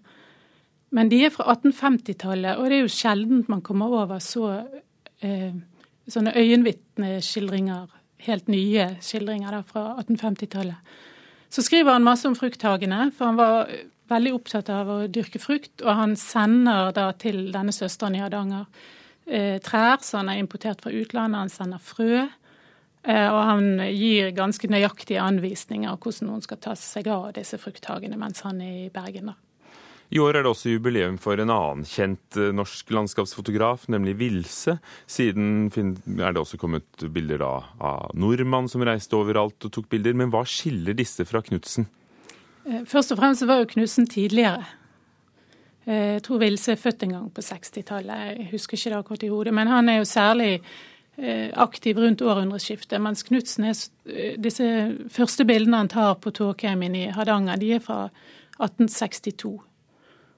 Men 0.96 1.10
de 1.12 1.24
er 1.26 1.34
fra 1.34 1.50
1850-tallet, 1.56 2.56
og 2.56 2.70
det 2.70 2.78
er 2.78 2.84
jo 2.84 2.92
sjelden 2.92 3.44
man 3.50 3.64
kommer 3.64 3.92
over 4.04 4.22
så 4.22 4.52
eh, 5.20 5.56
sånne 6.08 6.32
øyenvitneskildringer, 6.38 7.90
helt 8.26 8.48
nye 8.50 8.88
skildringer 9.04 9.58
da, 9.58 9.60
fra 9.66 9.88
1850-tallet. 10.04 10.96
Så 11.52 11.62
skriver 11.62 11.96
han 11.96 12.06
masse 12.06 12.26
om 12.28 12.36
frukthagene, 12.38 13.10
for 13.14 13.30
han 13.30 13.38
var 13.38 13.70
veldig 14.10 14.32
opptatt 14.36 14.70
av 14.72 14.90
å 14.90 14.98
dyrke 15.10 15.40
frukt. 15.42 15.82
Og 15.84 15.92
han 16.00 16.16
sender 16.18 16.92
da 16.96 17.10
til 17.18 17.46
denne 17.54 17.74
søsteren 17.74 18.16
i 18.18 18.22
Hardanger 18.22 18.66
eh, 19.26 19.56
trær 19.64 20.02
som 20.04 20.22
han 20.22 20.32
har 20.32 20.42
importert 20.42 20.82
fra 20.82 20.94
utlandet. 20.94 21.46
Han 21.46 21.52
sender 21.52 21.82
frø. 21.82 22.26
Eh, 23.06 23.28
og 23.30 23.40
han 23.46 23.66
gir 23.94 24.32
ganske 24.34 24.68
nøyaktige 24.70 25.22
anvisninger 25.22 25.92
av 25.92 26.00
hvordan 26.02 26.32
noen 26.32 26.42
skal 26.42 26.58
ta 26.62 26.74
seg 26.78 27.06
av 27.12 27.28
disse 27.36 27.58
frukthagene 27.62 28.18
mens 28.18 28.42
han 28.42 28.58
er 28.64 28.86
i 28.86 28.88
Bergen. 28.90 29.30
da. 29.30 29.36
I 30.10 30.20
år 30.22 30.38
er 30.38 30.44
det 30.44 30.50
også 30.52 30.70
jubileum 30.70 31.16
for 31.18 31.38
en 31.42 31.50
annen 31.50 31.86
kjent 31.86 32.38
eh, 32.38 32.52
norsk 32.54 32.90
landskapsfotograf, 32.94 33.88
nemlig 33.90 34.16
Vilse. 34.20 34.76
Siden 35.10 35.68
er 36.18 36.34
det 36.34 36.42
også 36.42 36.58
kommet 36.62 37.06
bilder 37.14 37.42
av 37.46 38.10
nordmann 38.14 38.70
som 38.70 38.84
reiste 38.86 39.18
overalt 39.18 39.66
og 39.66 39.74
tok 39.74 39.88
bilder. 39.90 40.14
Men 40.18 40.30
hva 40.34 40.44
skiller 40.46 40.94
disse 40.98 41.26
fra 41.26 41.42
Knutsen? 41.46 41.88
Eh, 42.66 42.82
først 42.86 43.14
og 43.14 43.22
fremst 43.22 43.46
var 43.46 43.62
jo 43.62 43.70
Knutsen 43.74 44.10
tidligere. 44.10 44.66
Jeg 45.86 46.22
tror 46.26 46.40
Vilse 46.42 46.72
er 46.74 46.80
født 46.82 47.04
en 47.06 47.12
gang 47.14 47.26
på 47.30 47.42
60-tallet, 47.46 48.22
jeg 48.26 48.46
husker 48.50 48.74
ikke 48.74 48.90
det 48.90 48.96
akkurat 48.96 49.22
i 49.22 49.28
hodet. 49.30 49.52
Men 49.54 49.68
han 49.70 49.86
er 49.86 50.00
jo 50.00 50.08
særlig 50.10 50.48
aktiv 51.56 51.98
rundt 51.98 52.22
århundreskiftet. 52.22 53.00
Mens 53.00 53.24
Knutsen 53.24 53.64
er 53.64 53.76
eh, 54.10 54.34
Disse 54.40 54.66
første 55.12 55.46
bildene 55.48 55.84
han 55.84 55.92
tar 55.92 56.18
på 56.20 56.32
Tåkheimen 56.34 56.96
i 56.96 57.06
Hardanger, 57.14 57.56
de 57.60 57.72
er 57.78 57.84
fra 57.84 58.08
1862. 58.58 59.54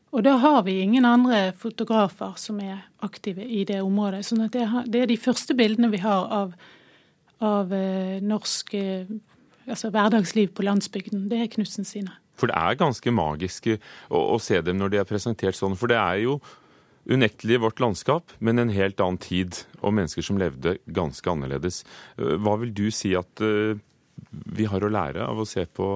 Og 0.08 0.24
da 0.24 0.38
har 0.40 0.62
vi 0.64 0.78
ingen 0.80 1.04
andre 1.04 1.52
fotografer 1.58 2.38
som 2.40 2.60
er 2.64 2.86
aktive 3.04 3.44
i 3.44 3.64
det 3.68 3.82
området. 3.84 4.24
sånn 4.24 4.46
at 4.46 4.56
det 4.86 5.02
er 5.02 5.10
de 5.10 5.18
første 5.20 5.54
bildene 5.54 5.90
vi 5.92 6.00
har 6.00 6.30
av, 6.32 6.54
av 7.44 7.74
eh, 7.74 8.22
norsk 8.22 8.74
altså 9.68 9.90
hverdagsliv 9.92 10.54
på 10.56 10.64
landsbygden. 10.64 11.28
Det 11.28 11.42
er 11.42 11.52
Knutsen 11.52 11.84
sine. 11.84 12.14
For 12.38 12.50
det 12.50 12.56
er 12.56 12.78
ganske 12.78 13.12
magisk 13.12 13.66
å, 13.74 13.76
å 14.16 14.38
se 14.40 14.60
dem 14.62 14.78
når 14.78 14.94
de 14.94 15.00
er 15.02 15.08
presentert 15.08 15.58
sånn. 15.58 15.76
For 15.76 15.90
det 15.90 15.98
er 15.98 16.22
jo 16.24 16.38
unektelig 17.08 17.60
vårt 17.60 17.80
landskap, 17.80 18.32
men 18.38 18.58
en 18.58 18.72
helt 18.72 19.00
annen 19.00 19.18
tid 19.18 19.56
og 19.80 19.94
mennesker 19.96 20.24
som 20.24 20.38
levde 20.40 20.76
ganske 20.84 21.30
annerledes. 21.30 21.84
Eh, 22.18 22.36
hva 22.36 22.58
vil 22.60 22.74
du 22.76 22.88
si 22.94 23.14
at 23.18 23.42
eh, 23.44 23.78
vi 24.58 24.68
har 24.68 24.84
å 24.84 24.92
lære 24.92 25.24
av 25.24 25.40
å 25.40 25.48
se 25.48 25.64
på 25.64 25.88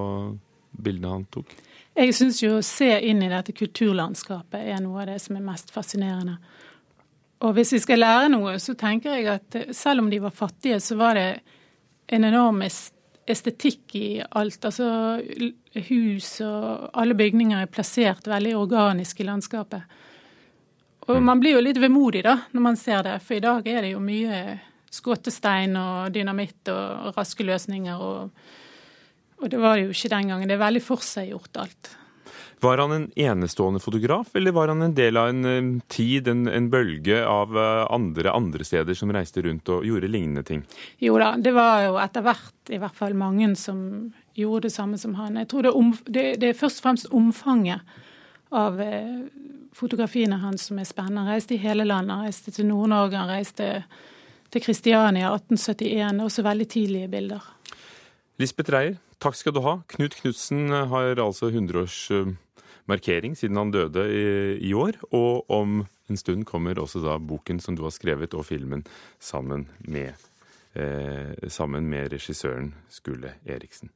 bildene 0.72 1.12
han 1.12 1.28
tok? 1.32 1.52
Jeg 1.92 2.14
syns 2.16 2.40
jo 2.40 2.56
å 2.56 2.64
se 2.64 2.88
inn 3.04 3.20
i 3.20 3.28
dette 3.28 3.52
kulturlandskapet 3.52 4.64
er 4.72 4.80
noe 4.80 5.02
av 5.02 5.10
det 5.12 5.18
som 5.20 5.36
er 5.36 5.44
mest 5.44 5.72
fascinerende. 5.74 6.38
Og 7.42 7.56
hvis 7.56 7.74
vi 7.74 7.82
skal 7.82 8.00
lære 8.00 8.30
noe, 8.32 8.54
så 8.62 8.72
tenker 8.78 9.18
jeg 9.18 9.28
at 9.34 9.58
eh, 9.58 9.72
selv 9.76 10.04
om 10.04 10.10
de 10.12 10.22
var 10.22 10.34
fattige, 10.34 10.80
så 10.80 10.96
var 10.96 11.18
det 11.18 11.28
en 12.12 12.24
enorm 12.28 12.62
estetikk 12.64 13.96
i 14.00 14.08
alt. 14.22 14.64
Altså 14.64 14.88
hus 15.88 16.30
og 16.44 16.88
alle 16.98 17.16
bygninger 17.18 17.62
er 17.62 17.70
plassert 17.72 18.26
veldig 18.28 18.56
organisk 18.58 19.20
i 19.20 19.28
landskapet. 19.28 20.00
Og 21.12 21.22
man 21.24 21.40
blir 21.42 21.56
jo 21.56 21.62
litt 21.64 21.80
vemodig 21.80 22.24
da, 22.24 22.38
når 22.52 22.64
man 22.64 22.78
ser 22.80 23.02
det, 23.06 23.18
for 23.24 23.36
i 23.36 23.44
dag 23.44 23.66
er 23.68 23.84
det 23.84 23.94
jo 23.94 24.02
mye 24.02 24.42
skåtestein 24.92 25.76
og 25.76 26.12
dynamitt 26.14 26.68
og 26.72 27.16
raske 27.16 27.44
løsninger. 27.46 28.00
Og, 28.00 28.30
og 29.42 29.50
det 29.52 29.60
var 29.60 29.76
det 29.76 29.88
jo 29.88 29.96
ikke 29.96 30.12
den 30.14 30.32
gangen. 30.32 30.48
Det 30.48 30.56
er 30.56 30.64
veldig 30.64 30.84
forseggjort 30.84 31.60
alt. 31.64 31.96
Var 32.62 32.78
han 32.78 32.92
en 32.94 33.08
enestående 33.18 33.80
fotograf, 33.82 34.28
eller 34.38 34.54
var 34.54 34.70
han 34.70 34.84
en 34.86 34.94
del 34.94 35.16
av 35.18 35.32
en 35.32 35.80
tid, 35.90 36.28
en, 36.30 36.44
en, 36.46 36.68
bølge 36.70 37.16
av 37.26 37.56
eh, 37.58 37.80
andre 37.90 38.30
andre 38.30 38.64
steder 38.64 38.94
som 38.94 39.10
reiste 39.10 39.42
rundt 39.42 39.66
og 39.74 39.82
gjorde 39.82 40.10
lignende 40.12 40.44
ting? 40.46 40.62
Jo 41.02 41.16
da, 41.18 41.32
det 41.42 41.50
var 41.56 41.82
jo 41.88 41.96
etter 41.98 42.22
hvert 42.22 42.70
i 42.70 42.78
hvert 42.78 42.94
fall 42.94 43.18
mange 43.18 43.50
som 43.58 43.82
gjorde 44.38 44.68
det 44.68 44.76
samme 44.76 45.00
som 45.00 45.16
han. 45.18 45.40
Jeg 45.42 45.50
tror 45.50 45.66
det, 45.66 45.74
om, 45.74 45.90
det, 46.06 46.26
det 46.38 46.52
er 46.52 46.60
først 46.60 46.78
og 46.78 46.86
fremst 46.86 47.10
omfanget 47.10 47.82
av 48.52 48.80
eh, 48.80 49.24
fotografiene 49.76 50.38
hans 50.42 50.68
som 50.68 50.78
er 50.78 50.88
spennende. 50.88 51.24
Han 51.24 51.32
reiste 51.34 51.56
i 51.56 51.62
hele 51.62 51.84
landet. 51.88 52.16
Han 52.16 52.26
reiste 52.28 52.52
til 52.54 52.68
Nord-Norge, 52.68 53.16
han 53.18 53.32
reiste 53.32 53.68
til 54.52 54.64
Kristiania 54.64 55.32
1871. 55.34 56.20
Også 56.24 56.44
veldig 56.46 56.68
tidlige 56.68 57.08
bilder. 57.12 57.40
Lisbeth 58.40 58.72
Reier, 58.72 58.96
takk 59.22 59.36
skal 59.38 59.54
du 59.56 59.60
ha. 59.64 59.78
Knut 59.94 60.14
Knutsen 60.18 60.72
har 60.90 61.20
altså 61.20 61.50
100-årsmarkering 61.52 63.36
siden 63.38 63.60
han 63.60 63.72
døde 63.74 64.02
i, 64.08 64.58
i, 64.68 64.72
år. 64.74 64.92
Og 65.12 65.50
om 65.52 65.86
en 66.10 66.20
stund 66.20 66.44
kommer 66.48 66.80
også 66.80 66.98
da 67.04 67.18
boken 67.18 67.60
som 67.60 67.76
du 67.78 67.82
har 67.86 67.94
skrevet, 67.94 68.34
og 68.34 68.46
filmen 68.48 68.84
sammen 69.20 69.68
med, 69.86 70.12
eh, 70.74 71.48
sammen 71.48 71.88
med 71.88 72.12
regissøren 72.12 72.74
Skule 72.90 73.34
Eriksen. 73.46 73.90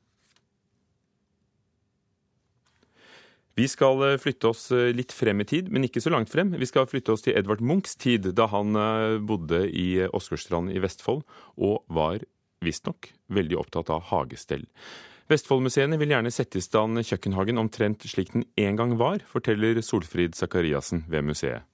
Vi 3.57 3.65
skal 3.73 4.03
eh, 4.05 4.19
flytte 4.21 4.51
oss 4.53 4.69
eh, 4.75 4.93
litt 4.93 5.15
frem 5.17 5.41
i 5.41 5.49
tid, 5.49 5.71
men 5.73 5.87
ikke 5.87 6.03
så 6.05 6.13
langt 6.13 6.29
frem. 6.29 6.53
Vi 6.61 6.69
skal 6.69 6.89
flytte 6.91 7.15
oss 7.15 7.25
til 7.25 7.37
Edvard 7.39 7.63
Munchs 7.65 7.97
tid, 7.97 8.29
da 8.37 8.51
han 8.53 8.77
eh, 8.77 9.17
bodde 9.25 9.63
i 9.73 10.05
Åsgårdstrand 10.05 10.75
i 10.75 10.83
Vestfold, 10.85 11.25
og 11.57 11.87
var 11.89 12.21
visstnok 12.65 13.15
veldig 13.33 13.57
opptatt 13.63 13.93
av 13.95 14.05
hagestell. 14.11 14.67
Vestfoldmuseene 15.33 15.97
vil 15.99 16.13
gjerne 16.13 16.31
sette 16.31 16.61
i 16.61 16.65
stand 16.65 17.01
kjøkkenhagen 17.01 17.59
omtrent 17.59 18.05
slik 18.07 18.35
den 18.35 18.45
en 18.61 18.77
gang 18.79 18.95
var, 19.01 19.25
forteller 19.27 19.81
Solfrid 19.83 20.37
Sakariassen 20.39 21.07
ved 21.11 21.25
museet. 21.27 21.65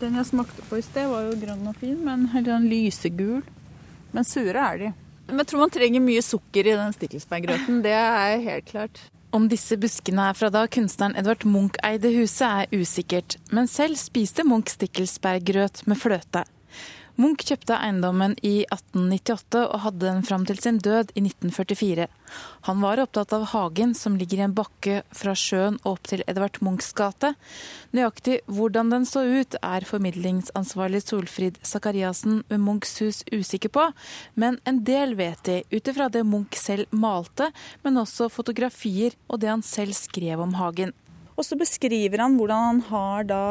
Den 0.00 0.18
jeg 0.18 0.28
smakte 0.28 0.64
på 0.66 0.80
i 0.80 0.84
sted, 0.84 1.06
var 1.08 1.28
jo 1.28 1.38
grønn 1.38 1.70
og 1.70 1.78
fin, 1.78 1.96
men 2.02 2.26
helt 2.34 2.50
sånn 2.50 2.66
lysegul. 2.68 3.44
Men 4.10 4.26
sure 4.26 4.70
er 4.72 4.80
de. 4.82 4.94
Men 5.30 5.42
jeg 5.42 5.52
tror 5.52 5.62
man 5.68 5.72
trenger 5.74 6.02
mye 6.02 6.22
sukker 6.24 6.66
i 6.66 6.74
den 6.78 6.94
stikkelsberggrøten. 6.96 7.84
Det 7.84 7.94
er 7.94 8.42
helt 8.42 8.68
klart. 8.74 9.06
Om 9.36 9.50
disse 9.52 9.76
buskene 9.76 10.30
er 10.30 10.36
fra 10.38 10.48
da 10.48 10.62
kunstneren 10.72 11.16
Edvard 11.20 11.42
Munch 11.44 11.76
eide 11.84 12.08
huset, 12.14 12.46
er 12.46 12.80
usikkert, 12.80 13.36
men 13.52 13.68
selv 13.68 13.98
spiste 14.00 14.46
Munch 14.48 14.72
stikkelsbærgrøt 14.72 15.82
med 15.90 16.00
fløte. 16.00 16.46
Munch 17.16 17.46
kjøpte 17.48 17.78
eiendommen 17.80 18.34
i 18.44 18.66
1898 18.68 19.62
og 19.62 19.80
hadde 19.86 20.02
den 20.04 20.24
fram 20.26 20.42
til 20.44 20.58
sin 20.60 20.76
død 20.84 21.14
i 21.16 21.22
1944. 21.22 22.04
Han 22.68 22.82
var 22.84 23.00
opptatt 23.00 23.32
av 23.32 23.46
hagen 23.54 23.94
som 23.96 24.18
ligger 24.20 24.42
i 24.42 24.44
en 24.44 24.56
bakke 24.56 24.98
fra 25.16 25.32
sjøen 25.32 25.78
og 25.84 25.94
opp 25.94 26.10
til 26.10 26.24
Edvard 26.28 26.58
Munchs 26.60 26.90
gate. 26.98 27.32
Nøyaktig 27.96 28.42
hvordan 28.52 28.92
den 28.92 29.08
så 29.08 29.24
ut, 29.24 29.56
er 29.62 29.88
formidlingsansvarlig 29.88 31.00
Solfrid 31.06 31.56
Sakariassen 31.64 32.42
ved 32.50 32.60
Munchs 32.66 32.92
hus 33.00 33.22
usikker 33.32 33.72
på, 33.72 33.88
men 34.36 34.60
en 34.68 34.82
del 34.84 35.16
vet 35.16 35.40
de 35.48 35.62
ut 35.72 35.88
ifra 35.88 36.10
det 36.12 36.26
Munch 36.28 36.60
selv 36.60 36.92
malte, 36.92 37.48
men 37.80 37.96
også 38.04 38.28
fotografier 38.28 39.16
og 39.30 39.40
det 39.40 39.54
han 39.54 39.64
selv 39.64 39.96
skrev 39.96 40.44
om 40.44 40.58
hagen. 40.60 40.92
Og 41.36 41.44
så 41.44 41.58
beskriver 41.60 42.24
han 42.24 42.38
hvordan 42.38 42.64
han 42.64 42.80
har 42.88 43.28
da 43.28 43.42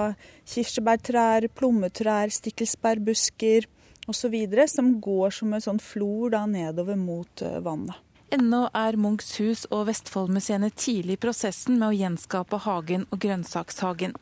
kirsebærtrær, 0.50 1.48
plommetrær, 1.54 2.34
stikkelsbærbusker 2.34 3.70
osv. 4.10 4.36
som 4.68 5.00
går 5.02 5.38
som 5.40 5.54
en 5.54 5.62
sånn 5.62 5.82
flor 5.82 6.34
da 6.34 6.46
nedover 6.50 6.98
mot 6.98 7.46
eh, 7.46 7.62
vannet. 7.62 8.02
Ennå 8.34 8.66
er 8.74 8.98
Munchs 8.98 9.36
hus 9.38 9.62
og 9.70 9.86
Vestfoldmuseene 9.88 10.72
tidlig 10.74 11.16
i 11.16 11.22
prosessen 11.28 11.78
med 11.78 11.92
å 11.92 11.96
gjenskape 11.96 12.58
hagen 12.66 13.06
og 13.14 13.22
grønnsakshagen. 13.22 14.16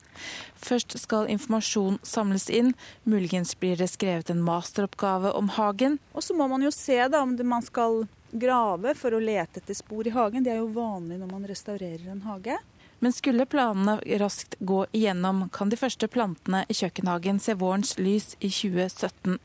Først 0.59 0.97
skal 0.99 1.31
informasjon 1.31 2.01
samles 2.05 2.49
inn, 2.51 2.73
muligens 3.07 3.55
blir 3.59 3.79
det 3.79 3.87
skrevet 3.93 4.29
en 4.29 4.43
masteroppgave 4.43 5.31
om 5.39 5.47
hagen. 5.55 5.97
Og 6.11 6.27
så 6.27 6.35
må 6.35 6.49
man 6.51 6.61
jo 6.67 6.71
se 6.75 6.99
da 7.07 7.23
om 7.23 7.33
man 7.47 7.63
skal 7.65 8.03
grave 8.33 8.93
for 8.97 9.15
å 9.15 9.23
lete 9.23 9.61
etter 9.61 9.77
spor 9.77 10.07
i 10.07 10.13
hagen. 10.13 10.43
Det 10.43 10.51
er 10.51 10.61
jo 10.61 10.69
vanlig 10.75 11.21
når 11.21 11.31
man 11.31 11.47
restaurerer 11.49 12.11
en 12.11 12.25
hage. 12.27 12.59
Men 13.03 13.11
skulle 13.11 13.45
planene 13.45 13.97
raskt 14.19 14.55
gå 14.59 14.85
igjennom, 14.95 15.49
kan 15.51 15.67
de 15.69 15.75
første 15.75 16.07
plantene 16.07 16.61
i 16.71 16.75
kjøkkenhagen 16.77 17.41
se 17.43 17.57
vårens 17.59 17.97
lys 17.99 18.37
i 18.39 18.47
2017. 18.47 19.41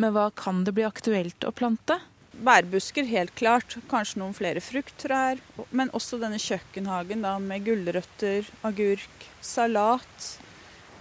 Men 0.00 0.14
hva 0.14 0.30
kan 0.32 0.62
det 0.64 0.72
bli 0.78 0.86
aktuelt 0.88 1.44
å 1.44 1.52
plante? 1.52 1.98
Bærbusker, 2.32 3.04
helt 3.10 3.34
klart. 3.36 3.76
Kanskje 3.90 4.22
noen 4.22 4.32
flere 4.38 4.62
frukttrær. 4.64 5.42
Men 5.68 5.92
også 5.92 6.16
denne 6.22 6.40
kjøkkenhagen 6.40 7.26
da, 7.26 7.34
med 7.42 7.66
gulrøtter, 7.66 8.48
agurk, 8.64 9.28
salat, 9.44 10.30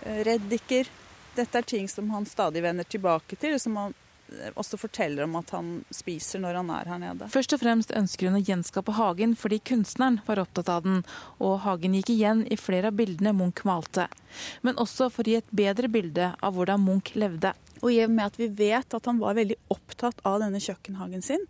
eh, 0.02 0.26
reddiker. 0.28 0.92
Dette 1.40 1.62
er 1.62 1.72
ting 1.72 1.88
som 1.88 2.12
han 2.12 2.28
stadig 2.28 2.68
vender 2.68 2.84
tilbake 2.84 3.40
til, 3.40 3.56
som 3.64 3.80
han 3.80 3.96
også 4.60 4.78
forteller 4.80 5.26
om 5.26 5.36
at 5.40 5.52
han 5.56 5.70
spiser 5.94 6.42
når 6.44 6.60
han 6.60 6.72
er 6.74 6.90
her 6.92 7.00
nede. 7.02 7.30
Først 7.32 7.54
og 7.56 7.62
fremst 7.62 7.94
ønsker 7.96 8.30
hun 8.30 8.40
å 8.40 8.44
gjenskape 8.44 8.96
hagen 8.98 9.36
fordi 9.40 9.60
kunstneren 9.72 10.20
var 10.28 10.42
opptatt 10.44 10.72
av 10.72 10.84
den, 10.88 11.04
og 11.44 11.62
hagen 11.66 11.96
gikk 11.98 12.12
igjen 12.16 12.44
i 12.52 12.60
flere 12.60 12.92
av 12.92 12.98
bildene 13.00 13.36
Munch 13.38 13.64
malte. 13.68 14.08
Men 14.66 14.80
også 14.82 15.10
for 15.14 15.24
å 15.24 15.34
gi 15.34 15.40
et 15.40 15.56
bedre 15.56 15.90
bilde 15.92 16.34
av 16.44 16.58
hvordan 16.58 16.84
Munch 16.84 17.14
levde. 17.16 17.54
Og 17.82 17.92
i 17.94 18.02
og 18.04 18.14
med 18.14 18.26
at 18.28 18.40
vi 18.40 18.50
vet 18.52 18.98
at 18.98 19.10
han 19.10 19.22
var 19.22 19.38
veldig 19.38 19.60
opptatt 19.74 20.22
av 20.28 20.42
denne 20.44 20.62
kjøkkenhagen 20.64 21.24
sin, 21.26 21.44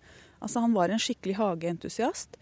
altså 0.44 0.64
han 0.64 0.76
var 0.76 0.92
en 0.92 1.02
skikkelig 1.02 1.38
hageentusiast, 1.40 2.38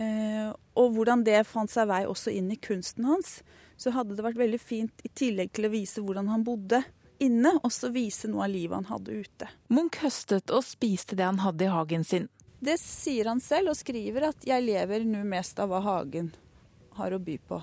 eh, 0.00 0.50
og 0.76 0.96
hvordan 0.96 1.22
det 1.26 1.44
fant 1.46 1.70
seg 1.70 1.88
vei 1.90 2.02
også 2.08 2.32
inn 2.34 2.50
i 2.52 2.60
kunsten 2.60 3.06
hans, 3.06 3.38
så 3.76 3.92
hadde 3.92 4.16
det 4.16 4.24
vært 4.24 4.40
veldig 4.40 4.60
fint 4.60 5.04
i 5.04 5.12
tillegg 5.12 5.52
til 5.54 5.68
å 5.68 5.72
vise 5.72 6.02
hvordan 6.02 6.30
han 6.32 6.44
bodde 6.46 6.80
inne, 7.18 7.56
og 7.62 7.72
så 7.72 7.90
vise 7.94 8.28
noe 8.30 8.46
av 8.46 8.52
livet 8.52 8.76
han 8.80 8.90
hadde 8.90 9.20
ute. 9.22 9.48
Munch 9.68 10.00
høstet 10.02 10.52
og 10.54 10.64
spiste 10.66 11.18
det 11.18 11.26
han 11.26 11.42
hadde 11.44 11.66
i 11.66 11.72
hagen 11.72 12.04
sin. 12.04 12.28
Det 12.60 12.78
sier 12.80 13.28
han 13.30 13.40
selv, 13.40 13.70
og 13.70 13.76
skriver 13.76 14.28
at 14.30 14.44
'jeg 14.46 14.62
lever 14.62 15.04
nå 15.04 15.24
mest 15.24 15.58
av 15.58 15.68
hva 15.70 15.80
hagen 15.80 16.34
har 16.96 17.10
å 17.10 17.18
by 17.18 17.38
på'. 17.48 17.62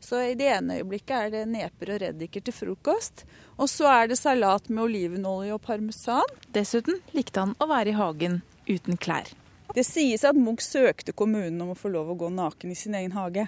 Så 0.00 0.16
i 0.30 0.34
det 0.34 0.48
ene 0.48 0.78
øyeblikket 0.80 1.12
er 1.16 1.30
det 1.30 1.48
neper 1.48 1.92
og 1.94 2.00
reddiker 2.00 2.40
til 2.40 2.56
frokost. 2.56 3.26
Og 3.60 3.68
så 3.68 3.84
er 3.92 4.08
det 4.08 4.16
salat 4.18 4.70
med 4.70 4.84
olivenolje 4.84 5.52
og 5.52 5.62
parmesan. 5.62 6.24
Dessuten 6.48 7.02
likte 7.12 7.44
han 7.44 7.52
å 7.60 7.68
være 7.68 7.92
i 7.92 7.98
hagen 7.98 8.40
uten 8.66 8.96
klær. 8.96 9.28
Det 9.74 9.84
sies 9.86 10.24
at 10.24 10.38
Munch 10.38 10.64
søkte 10.64 11.12
kommunen 11.12 11.60
om 11.60 11.74
å 11.74 11.78
få 11.78 11.92
lov 11.92 12.10
å 12.10 12.16
gå 12.18 12.30
naken 12.32 12.72
i 12.72 12.78
sin 12.78 12.96
egen 12.96 13.12
hage. 13.12 13.46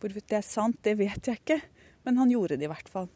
Hvorvidt 0.00 0.32
det 0.32 0.40
er 0.40 0.48
sant, 0.48 0.80
det 0.82 0.96
vet 0.98 1.28
jeg 1.28 1.38
ikke, 1.42 1.60
men 2.04 2.16
han 2.16 2.32
gjorde 2.32 2.56
det 2.56 2.66
i 2.66 2.72
hvert 2.72 2.90
fall. 2.90 3.12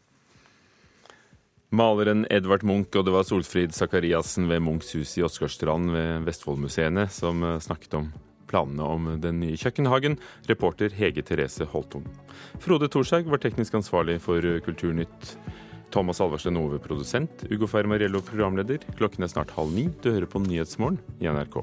Maleren 1.68 2.24
Edvard 2.32 2.62
Munch, 2.64 2.94
og 2.96 3.04
det 3.04 3.12
var 3.12 3.26
Solfrid 3.28 3.74
Sakariassen 3.76 4.46
ved 4.48 4.62
Munchs 4.64 4.94
hus 4.96 5.10
i 5.18 5.24
Åsgårdstrand 5.26 5.92
ved 5.92 6.24
Vestfoldmuseene 6.24 7.04
som 7.12 7.44
eh, 7.44 7.58
snakket 7.60 7.96
om 7.98 8.06
planene 8.48 8.86
om 8.88 9.10
den 9.20 9.42
nye 9.42 9.58
kjøkkenhagen, 9.60 10.16
reporter 10.48 10.94
Hege 10.96 11.20
Therese 11.20 11.66
Holtung. 11.68 12.06
Frode 12.64 12.88
Thorshaug 12.88 13.28
var 13.28 13.42
teknisk 13.42 13.76
ansvarlig 13.76 14.16
for 14.24 14.40
Kulturnytt. 14.64 15.34
Thomas 15.92 16.20
Alvarsen 16.24 16.56
Ove 16.56 16.80
produsent, 16.80 17.44
Ugo 17.52 17.68
Fermariello 17.68 18.24
programleder. 18.24 18.80
Klokken 18.96 19.24
er 19.24 19.32
snart 19.32 19.52
halv 19.56 19.72
ni. 19.76 19.90
Du 20.00 20.08
hører 20.12 20.28
på 20.28 20.40
Nyhetsmorgen 20.44 21.00
i 21.20 21.28
NRK. 21.28 21.60